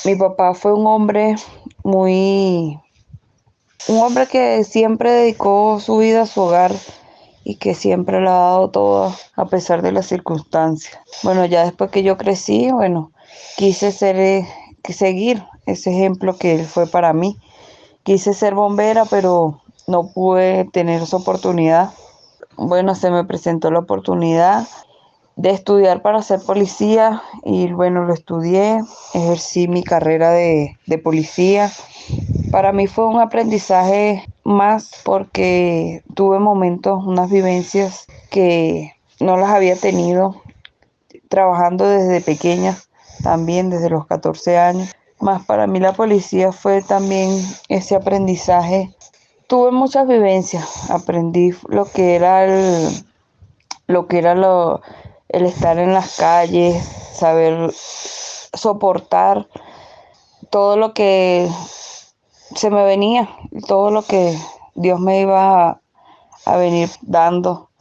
[0.06, 1.36] mi papá fue un hombre
[1.84, 2.78] muy,
[3.88, 6.74] un hombre que siempre dedicó su vida a su hogar
[7.44, 10.98] y que siempre lo ha dado todo a pesar de las circunstancias.
[11.24, 13.12] Bueno, ya después que yo crecí, bueno,
[13.58, 14.46] quise eh,
[14.90, 17.38] seguir ese ejemplo que él fue para mí.
[18.04, 21.92] Quise ser bombera, pero no pude tener esa oportunidad.
[22.62, 24.68] Bueno, se me presentó la oportunidad
[25.38, 28.82] de estudiar para ser policía y bueno, lo estudié,
[29.14, 31.72] ejercí mi carrera de, de policía.
[32.52, 38.92] Para mí fue un aprendizaje más porque tuve momentos, unas vivencias que
[39.22, 40.42] no las había tenido
[41.30, 42.78] trabajando desde pequeña,
[43.24, 44.92] también desde los 14 años.
[45.22, 48.94] Más para mí la policía fue también ese aprendizaje.
[49.50, 53.04] Tuve muchas vivencias, aprendí lo que era el,
[53.88, 54.84] lo que era lo,
[55.28, 59.48] el estar en las calles, saber soportar
[60.52, 61.50] todo lo que
[62.56, 63.28] se me venía,
[63.68, 64.38] todo lo que
[64.76, 65.82] Dios me iba
[66.46, 67.72] a, venir dando.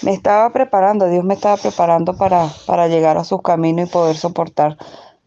[0.00, 4.16] Me estaba preparando, Dios me estaba preparando para, para llegar a sus caminos y poder
[4.16, 4.78] soportar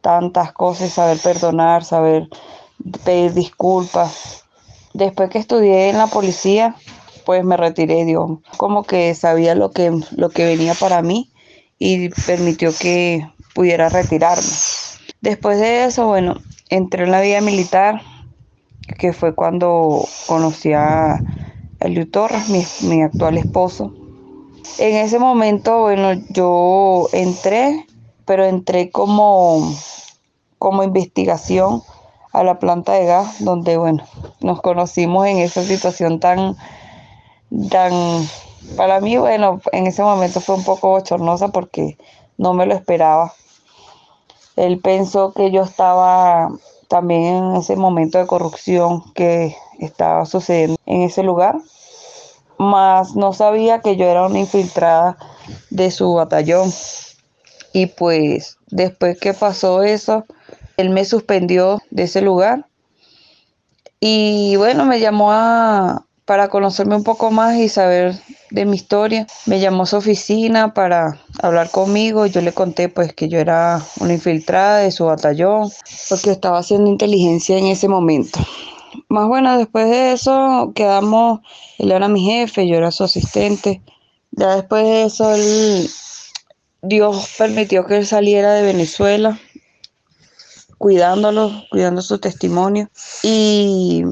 [0.02, 2.28] tantas cosas, saber perdonar, saber
[3.06, 4.49] pedir disculpas.
[4.94, 6.76] Después que estudié en la policía,
[7.26, 11.32] pues me retiré, Dios, como que sabía lo que, lo que venía para mí
[11.78, 14.48] y permitió que pudiera retirarme.
[15.22, 16.36] Después de eso, bueno,
[16.70, 18.02] entré en la vida militar,
[18.98, 21.24] que fue cuando conocí a
[21.80, 23.94] Eliu Torres, mi, mi actual esposo.
[24.80, 27.86] En ese momento, bueno, yo entré,
[28.26, 29.72] pero entré como,
[30.58, 31.84] como investigación
[32.32, 34.04] a la planta de gas, donde, bueno,
[34.42, 36.56] nos conocimos en esa situación tan,
[37.70, 37.92] tan
[38.76, 41.98] para mí, bueno, en ese momento fue un poco bochornosa porque
[42.38, 43.34] no me lo esperaba.
[44.56, 46.50] Él pensó que yo estaba
[46.88, 51.58] también en ese momento de corrupción que estaba sucediendo en ese lugar,
[52.58, 55.18] mas no sabía que yo era una infiltrada
[55.70, 56.72] de su batallón.
[57.72, 60.26] Y pues después que pasó eso,
[60.80, 62.66] él me suspendió de ese lugar.
[64.00, 68.16] Y bueno, me llamó a, para conocerme un poco más y saber
[68.52, 69.28] de mi historia.
[69.46, 72.26] Me llamó a su oficina para hablar conmigo.
[72.26, 75.70] Yo le conté pues que yo era una infiltrada de su batallón
[76.08, 78.40] porque estaba haciendo inteligencia en ese momento.
[79.10, 81.42] Más bueno, después de eso quedamos,
[81.78, 83.82] él era mi jefe, yo era su asistente.
[84.32, 85.34] Ya después de eso,
[86.82, 89.40] Dios permitió que él saliera de Venezuela,
[90.80, 92.90] cuidándolo, cuidando su testimonio.
[93.22, 94.04] Y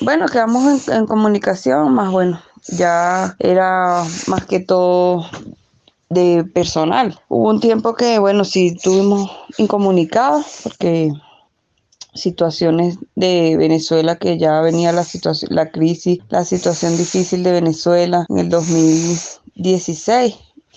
[0.00, 5.24] bueno, quedamos en, comunicación, más bueno, ya era más que todo
[6.10, 7.18] de personal.
[7.28, 11.10] Hubo un tiempo que, bueno, sí estuvimos incomunicados porque
[12.14, 18.26] situaciones de Venezuela que ya venía la situación, la crisis, la situación difícil de Venezuela
[18.28, 20.36] en el 2016.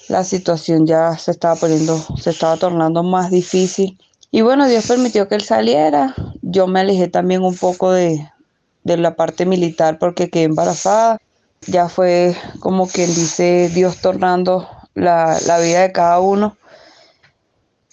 [0.09, 3.97] La situación ya se estaba poniendo, se estaba tornando más difícil.
[4.31, 6.13] Y bueno, Dios permitió que él saliera.
[6.41, 8.29] Yo me alejé también un poco de,
[8.83, 11.17] de la parte militar porque quedé embarazada.
[11.67, 16.57] Ya fue como quien dice Dios tornando la, vida de cada uno.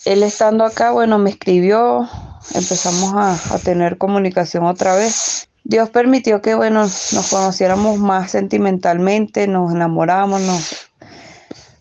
[0.05, 2.09] Él estando acá, bueno, me escribió,
[2.55, 5.49] empezamos a, tener comunicación otra vez.
[5.65, 10.43] Dios permitió que, bueno, nos conociéramos más sentimentalmente, nos enamoramos,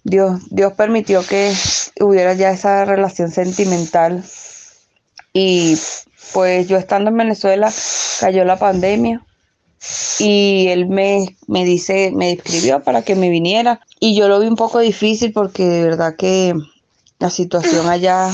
[0.06, 1.54] Dios, Dios permitió que
[2.00, 4.24] hubiera ya esa relación sentimental
[5.34, 5.78] y
[6.34, 7.72] pues yo estando en Venezuela
[8.20, 9.22] cayó la pandemia
[10.20, 14.48] y él me, me dice, me escribió para que me viniera y yo lo vi
[14.48, 16.54] un poco difícil porque de verdad que
[17.20, 18.30] la situación allá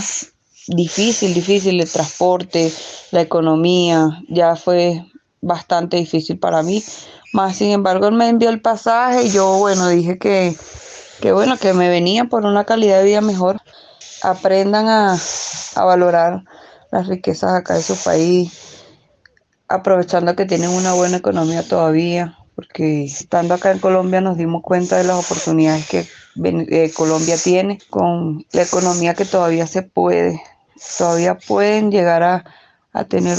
[0.68, 2.72] difícil, difícil, el transporte,
[3.12, 5.06] la economía, ya fue
[5.41, 6.84] bastante difícil para mí.
[7.34, 10.56] Más sin embargo, él me envió el pasaje y yo, bueno, dije que,
[11.22, 13.62] que bueno, que me venían por una calidad de vida mejor,
[14.22, 15.18] aprendan a,
[15.76, 16.43] a valorar
[16.92, 18.52] las riquezas acá de su país,
[19.68, 24.98] aprovechando que tienen una buena economía todavía, porque estando acá en Colombia nos dimos cuenta
[24.98, 26.08] de las oportunidades que
[26.44, 30.42] eh, Colombia tiene con la economía que todavía se puede,
[30.98, 32.46] todavía pueden llegar a,
[33.00, 33.38] a tener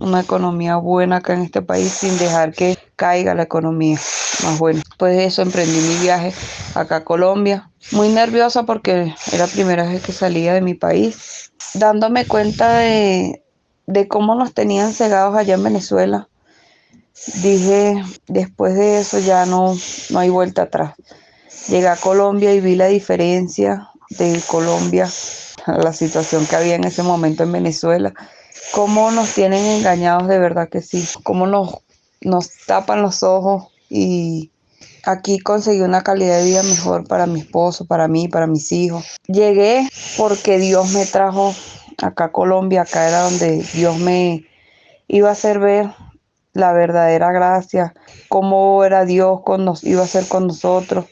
[0.00, 3.98] una economía buena acá en este país sin dejar que caiga la economía
[4.42, 4.82] más buena.
[4.84, 6.32] Después de eso emprendí mi viaje
[6.74, 11.52] acá a Colombia, muy nerviosa porque era la primera vez que salía de mi país,
[11.74, 13.42] dándome cuenta de,
[13.86, 16.28] de cómo nos tenían cegados allá en Venezuela.
[17.42, 19.76] Dije, después de eso ya no,
[20.10, 20.94] no hay vuelta atrás.
[21.68, 25.08] Llegué a Colombia y vi la diferencia de Colombia
[25.66, 28.14] a la situación que había en ese momento en Venezuela.
[28.72, 31.06] Cómo nos tienen engañados de verdad que sí.
[31.22, 31.78] Cómo nos,
[32.20, 34.50] nos tapan los ojos y
[35.04, 39.04] aquí conseguí una calidad de vida mejor para mi esposo, para mí, para mis hijos.
[39.26, 41.54] Llegué porque Dios me trajo
[42.02, 44.44] acá a Colombia, acá era donde Dios me
[45.08, 45.90] iba a hacer ver
[46.52, 47.94] la verdadera gracia,
[48.28, 51.06] cómo era Dios con nos, iba a ser con nosotros.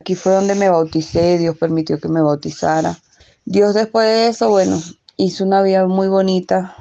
[0.00, 2.98] Aquí fue donde me bauticé, Dios permitió que me bautizara.
[3.44, 4.80] Dios después de eso, bueno,
[5.16, 6.76] hizo una vida muy bonita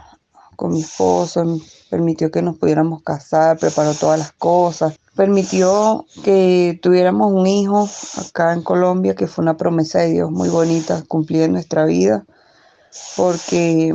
[0.62, 1.43] con mi esposo,
[1.89, 8.53] permitió que nos pudiéramos casar, preparó todas las cosas, permitió que tuviéramos un hijo acá
[8.53, 12.26] en Colombia, que fue una promesa de Dios muy bonita, cumplida en nuestra vida,
[13.18, 13.91] porque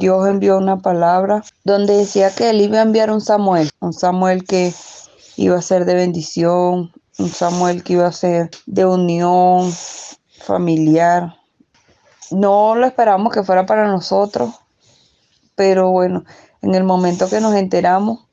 [0.00, 4.44] Dios envió una palabra donde decía que él iba a enviar un Samuel, un Samuel
[4.44, 4.74] que
[5.36, 9.72] iba a ser de bendición, un Samuel que iba a ser de unión
[10.44, 11.36] familiar.
[12.30, 14.50] No lo esperábamos que fuera para nosotros,
[15.62, 16.24] pero bueno,
[16.60, 18.26] en el momento que nos enteramos,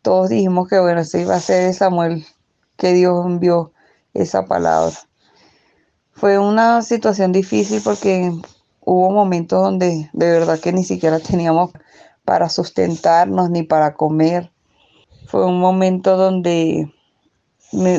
[0.00, 2.24] todos dijimos que bueno, ese iba a ser Samuel
[2.78, 3.72] que Dios envió
[4.14, 4.96] esa palabra.
[6.12, 8.32] Fue una situación difícil porque
[8.80, 11.72] hubo momentos donde de verdad que ni siquiera teníamos
[12.24, 14.50] para sustentarnos ni para comer.
[15.26, 16.90] Fue un momento donde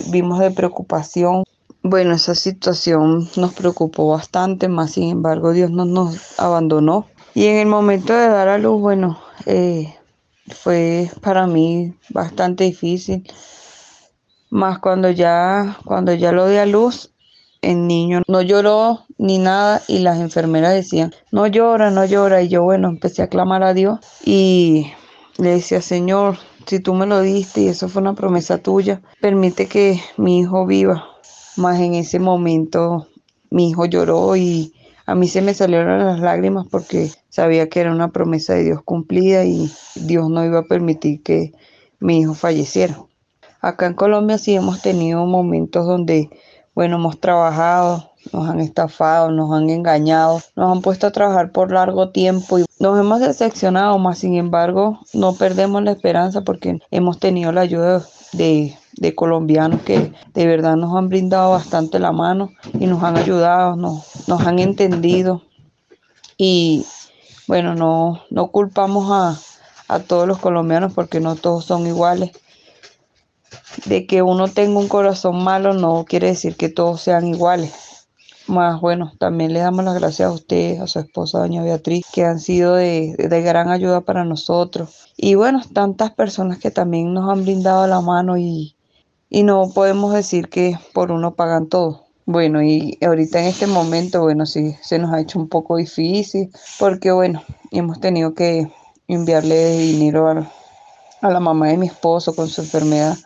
[0.10, 1.44] vimos de preocupación.
[1.84, 7.06] Bueno, esa situación nos preocupó bastante, más sin embargo Dios no nos abandonó.
[7.36, 9.96] Y en el momento de dar a luz, bueno, eh,
[10.54, 13.28] fue para mí bastante difícil.
[14.50, 17.12] Más cuando ya, cuando ya lo di a luz,
[17.62, 22.42] el niño no lloró ni nada y las enfermeras decían, no llora, no llora.
[22.42, 24.92] Y yo, bueno, empecé a clamar a Dios y
[25.38, 29.68] le decía, Señor, si tú me lo diste y eso fue una promesa tuya, permite
[29.68, 31.06] que mi hijo viva.
[31.56, 33.08] Más en ese momento
[33.50, 34.73] mi hijo lloró y
[35.06, 38.82] a mí se me salieron las lágrimas porque sabía que era una promesa de Dios
[38.84, 41.54] cumplida y Dios no iba a permitir que
[42.00, 42.98] mi hijo falleciera.
[43.62, 46.30] Acá en Colombia sí hemos tenido momentos donde,
[46.76, 51.72] bueno, hemos trabajado, nos han estafado, nos han engañado, nos han puesto a trabajar por
[51.72, 57.20] largo tiempo y nos hemos decepcionado, más sin embargo no perdemos la esperanza porque hemos
[57.20, 62.52] tenido la ayuda de, de, colombianos que de verdad nos han brindado bastante la mano
[62.80, 65.44] y nos han ayudado, nos, nos han entendido
[66.38, 66.86] y
[67.48, 69.38] bueno, no, no culpamos a,
[69.94, 72.32] a todos los colombianos porque no todos son iguales.
[73.86, 77.74] De que uno tenga un corazón malo no quiere decir que todos sean iguales
[78.48, 82.26] más bueno, también le damos las gracias a usted, a su esposa, doña Beatriz, que
[82.26, 85.12] han sido de, gran ayuda para nosotros.
[85.18, 88.76] Y bueno, tantas personas que también nos han brindado la mano y,
[89.34, 92.06] y no podemos decir que por uno pagan todo.
[92.28, 96.52] Bueno, y ahorita en este momento, bueno, sí, se nos ha hecho un poco difícil
[96.78, 98.72] porque, bueno, hemos tenido que
[99.08, 100.52] enviarle dinero a,
[101.22, 103.18] a la mamá de mi esposo con su enfermedad.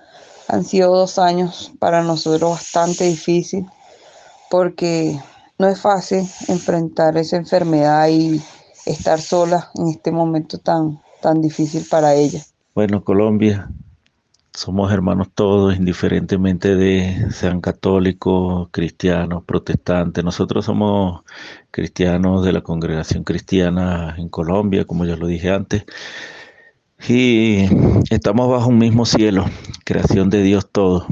[0.47, 3.65] Han sido dos años para nosotros bastante difícil
[4.49, 5.19] porque
[5.59, 8.41] no es fácil enfrentar esa enfermedad y
[8.85, 12.41] estar sola en este momento tan, tan difícil para ella.
[12.73, 13.69] Bueno, Colombia,
[14.57, 20.23] somos hermanos todos, indiferentemente de sean católicos, cristianos, protestantes.
[20.23, 21.21] Nosotros somos
[21.69, 25.85] cristianos de la congregación cristiana en Colombia, como ya lo dije antes.
[27.07, 27.65] Y
[28.09, 29.45] estamos bajo un mismo cielo,
[29.85, 31.05] creación de Dios todos.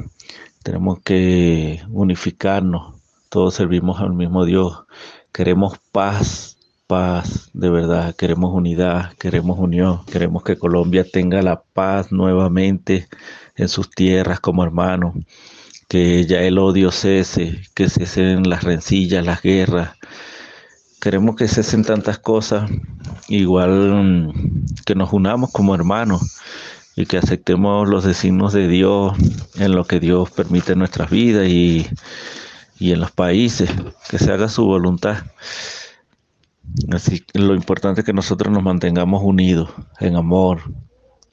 [0.64, 2.96] Tenemos que unificarnos,
[3.30, 4.86] todos servimos al mismo Dios.
[5.32, 6.55] Queremos paz,
[6.88, 13.08] paz de verdad, queremos unidad, queremos unión, queremos que Colombia tenga la paz nuevamente
[13.56, 15.16] en sus tierras como hermanos,
[15.88, 19.96] que ya el odio cese, que cesen las rencillas, las guerras.
[21.02, 22.70] Queremos que cesen tantas cosas,
[23.28, 24.34] igual
[24.86, 26.42] que nos unamos como hermanos
[26.96, 29.14] y que aceptemos los designios de Dios
[29.56, 31.88] en lo que Dios permite en nuestras vidas y
[32.80, 33.70] y en los países,
[34.10, 35.24] que se haga su voluntad.
[36.92, 39.70] Así que lo importante es que nosotros nos mantengamos unidos
[40.00, 40.62] en amor,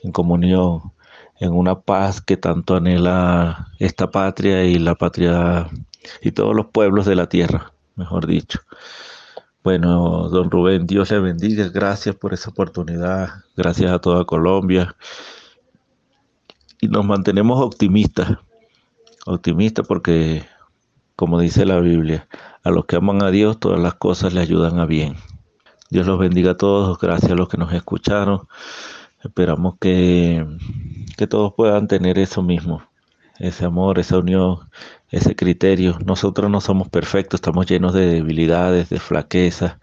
[0.02, 0.92] en comunión,
[1.40, 5.68] en una paz que tanto anhela esta patria y la patria
[6.20, 8.60] y todos los pueblos de la tierra, mejor dicho.
[9.64, 11.68] Bueno, don Rubén, Dios le bendiga.
[11.68, 13.28] Gracias por esa oportunidad.
[13.56, 14.96] Gracias a toda Colombia.
[16.80, 18.38] Y nos mantenemos optimistas.
[19.24, 20.44] Optimistas porque,
[21.14, 22.26] como dice la Biblia,
[22.64, 25.14] a los que aman a Dios todas las cosas le ayudan a bien.
[25.92, 26.98] Dios los bendiga a todos.
[26.98, 28.48] Gracias a los que nos escucharon.
[29.22, 30.42] Esperamos que,
[31.18, 32.82] que todos puedan tener eso mismo.
[33.38, 34.70] Ese amor, esa unión,
[35.10, 35.98] ese criterio.
[36.02, 39.74] Nosotros no somos perfectos, estamos llenos de debilidades, de flaquezas,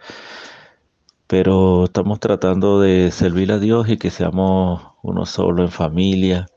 [1.28, 6.48] pero estamos tratando de servir a Dios y que seamos uno solo en familia,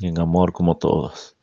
[0.00, 1.36] en amor como todos.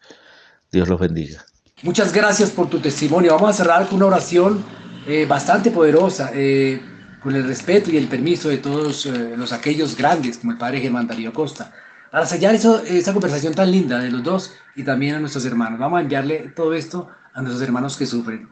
[0.72, 1.45] Dios los bendiga.
[1.84, 3.36] Muchas gracias por tu testimonio.
[3.36, 4.64] Vamos a cerrar con una oración
[5.07, 6.82] eh, bastante poderosa, eh,
[7.22, 10.82] con el respeto y el permiso de todos eh, los aquellos grandes, como el Padre
[10.82, 11.72] Germán Darío Costa
[12.11, 15.80] para sellar eso, esa conversación tan linda de los dos y también a nuestros hermanos.
[15.80, 18.49] Vamos a enviarle todo esto a nuestros hermanos que sufren.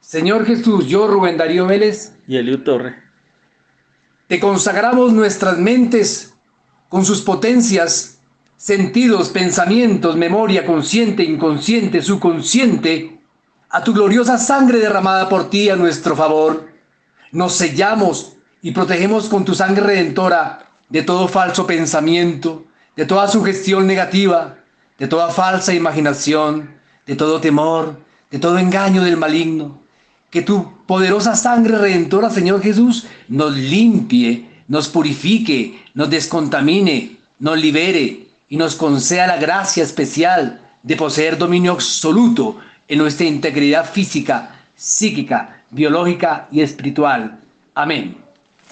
[0.00, 2.16] Señor Jesús, yo, Rubén Darío Vélez.
[2.26, 3.02] Y Eliud Torre.
[4.28, 6.34] Te consagramos nuestras mentes
[6.88, 8.22] con sus potencias,
[8.56, 13.20] sentidos, pensamientos, memoria consciente, inconsciente, subconsciente,
[13.68, 16.66] a tu gloriosa sangre derramada por ti a nuestro favor.
[17.32, 22.64] Nos sellamos y protegemos con tu sangre redentora de todo falso pensamiento,
[22.96, 24.58] de toda sugestión negativa,
[24.98, 28.00] de toda falsa imaginación, de todo temor,
[28.30, 29.82] de todo engaño del maligno.
[30.30, 38.28] Que tu poderosa sangre redentora, Señor Jesús, nos limpie, nos purifique, nos descontamine, nos libere
[38.48, 42.58] y nos conceda la gracia especial de poseer dominio absoluto
[42.88, 47.40] en nuestra integridad física, psíquica, biológica y espiritual.
[47.74, 48.18] Amén.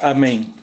[0.01, 0.55] Amén.